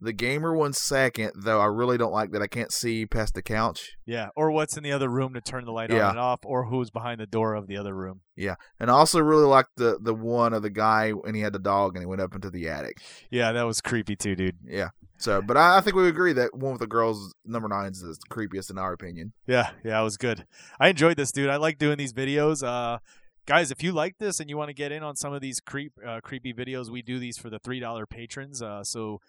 [0.00, 1.60] the gamer one second, though.
[1.60, 3.92] I really don't like that I can't see past the couch.
[4.04, 4.30] Yeah.
[4.34, 6.04] Or what's in the other room to turn the light Yeah.
[6.04, 8.20] on and off, or who's behind the door of the other room.
[8.34, 11.52] Yeah, and I also really liked the the one of the guy when he had
[11.52, 12.98] the dog and he went up into the attic.
[13.30, 14.56] Yeah, that was creepy too, dude.
[14.64, 14.88] Yeah.
[15.22, 18.00] So, but I, I think we agree that one with the girls, number nine, is
[18.00, 19.32] the creepiest in our opinion.
[19.46, 20.46] Yeah, yeah, it was good.
[20.80, 21.48] I enjoyed this, dude.
[21.48, 22.66] I like doing these videos.
[22.66, 22.98] Uh,
[23.46, 25.60] guys, if you like this and you want to get in on some of these
[25.60, 28.60] creep, uh, creepy videos, we do these for the three dollar patrons.
[28.60, 29.20] Uh, so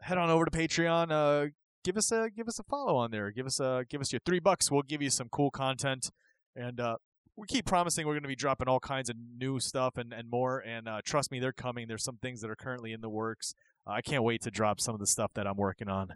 [0.00, 1.12] head on over to Patreon.
[1.12, 1.50] Uh,
[1.84, 3.30] give us a give us a follow on there.
[3.30, 4.68] Give us a give us your three bucks.
[4.68, 6.10] We'll give you some cool content,
[6.56, 6.96] and uh,
[7.36, 10.28] we keep promising we're going to be dropping all kinds of new stuff and and
[10.28, 10.58] more.
[10.58, 11.86] And uh, trust me, they're coming.
[11.86, 13.54] There's some things that are currently in the works.
[13.86, 16.10] I can't wait to drop some of the stuff that I'm working on.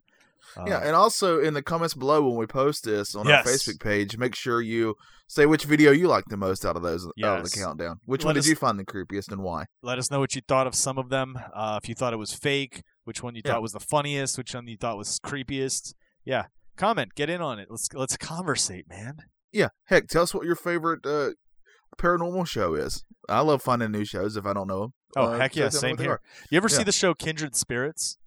[0.56, 3.46] Uh, yeah, and also in the comments below when we post this on Yes.
[3.46, 4.94] our Facebook page, make sure you
[5.26, 8.00] say which video you like the most out of those out of the countdown.
[8.04, 9.64] Which Let one us- did you find the creepiest and why?
[9.82, 11.38] let us know what you thought of some of them.
[11.54, 13.52] Uh, if you thought it was fake, which one you Yeah.
[13.52, 15.94] thought was the funniest, which one you thought was creepiest.
[16.26, 16.44] Yeah,
[16.76, 17.68] comment, get in on it.
[17.70, 19.16] Let's let's conversate, man.
[19.50, 21.30] Yeah, heck, tell us what your favorite uh,
[21.96, 23.04] paranormal show is.
[23.28, 24.92] I love finding new shows if I don't know them.
[25.16, 26.20] Oh Uh, heck yeah, same here.
[26.50, 28.18] You ever see the show Kindred Spirits?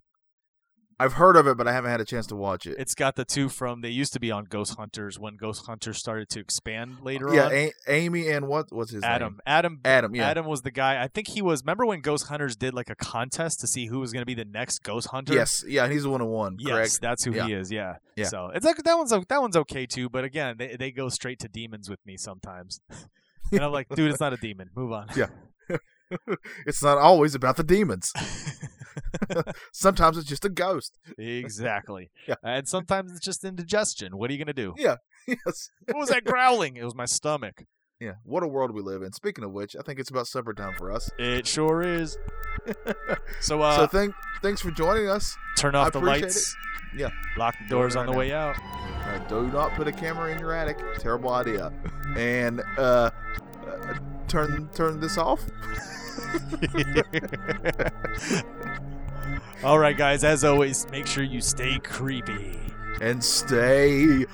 [1.00, 2.74] I've heard of it, but I haven't had a chance to watch it.
[2.76, 5.96] It's got the two from they used to be on Ghost Hunters when Ghost Hunters
[5.96, 7.52] started to expand later yeah, on.
[7.52, 8.72] A- Amy and what?
[8.72, 9.40] was his Adam, name?
[9.46, 10.14] Adam, Adam.
[10.16, 11.00] Yeah, Adam was the guy.
[11.00, 11.62] I think he was.
[11.62, 14.34] Remember when Ghost Hunters did like a contest to see who was going to be
[14.34, 15.34] the next Ghost Hunter?
[15.34, 16.56] yes, yeah, he's the one who won.
[16.58, 16.98] Yes, Correct.
[17.00, 17.46] that's who Yeah.
[17.46, 17.70] he is.
[17.70, 17.98] Yeah.
[18.16, 18.24] Yeah.
[18.24, 20.08] So it's like that one's that one's okay too.
[20.08, 22.80] But again, they they go straight to demons with me sometimes,
[23.52, 24.70] and I'm like, dude, it's not a demon.
[24.74, 25.06] Move on.
[25.16, 25.26] Yeah.
[26.66, 28.12] It's not always about the demons.
[29.72, 30.98] Sometimes it's just a ghost.
[31.16, 32.10] exactly.
[32.26, 32.34] Yeah.
[32.42, 34.16] And sometimes it's just indigestion.
[34.16, 34.74] What are you gonna do?
[34.76, 34.96] Yeah.
[35.26, 35.70] Yes.
[35.86, 36.76] What was that growling?
[36.76, 37.64] It was my stomach.
[38.00, 38.14] Yeah.
[38.22, 39.12] What a world we live in.
[39.12, 41.10] Speaking of which, I think it's about supper time for us.
[41.18, 42.16] It sure is.
[43.40, 45.36] So uh, so thank thanks for joining us.
[45.56, 46.56] turn I off the appreciate lights.
[46.96, 47.10] Yeah.
[47.36, 48.18] Lock the doors right on the now.
[48.18, 48.56] way out.
[48.60, 50.78] Uh, do not put a camera in your attic.
[50.98, 51.72] Terrible idea.
[52.16, 53.10] And uh,
[53.66, 53.94] uh
[54.28, 55.44] turn turn this off.
[59.64, 60.24] All right, guys.
[60.24, 62.58] As always, make sure you stay creepy
[63.00, 64.24] and stay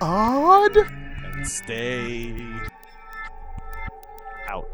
[0.00, 0.76] odd.
[0.76, 2.30] and stay
[4.48, 4.68] out.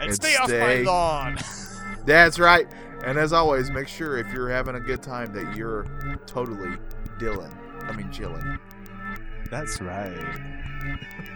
[0.00, 1.38] and, And stay, off my lawn.
[2.06, 2.66] That's right.
[3.04, 5.86] And as always, make sure if you're having a good time that you're
[6.26, 6.76] totally
[7.18, 7.52] Dylan.
[7.88, 8.58] I mean, chilling.
[9.50, 10.16] That's right.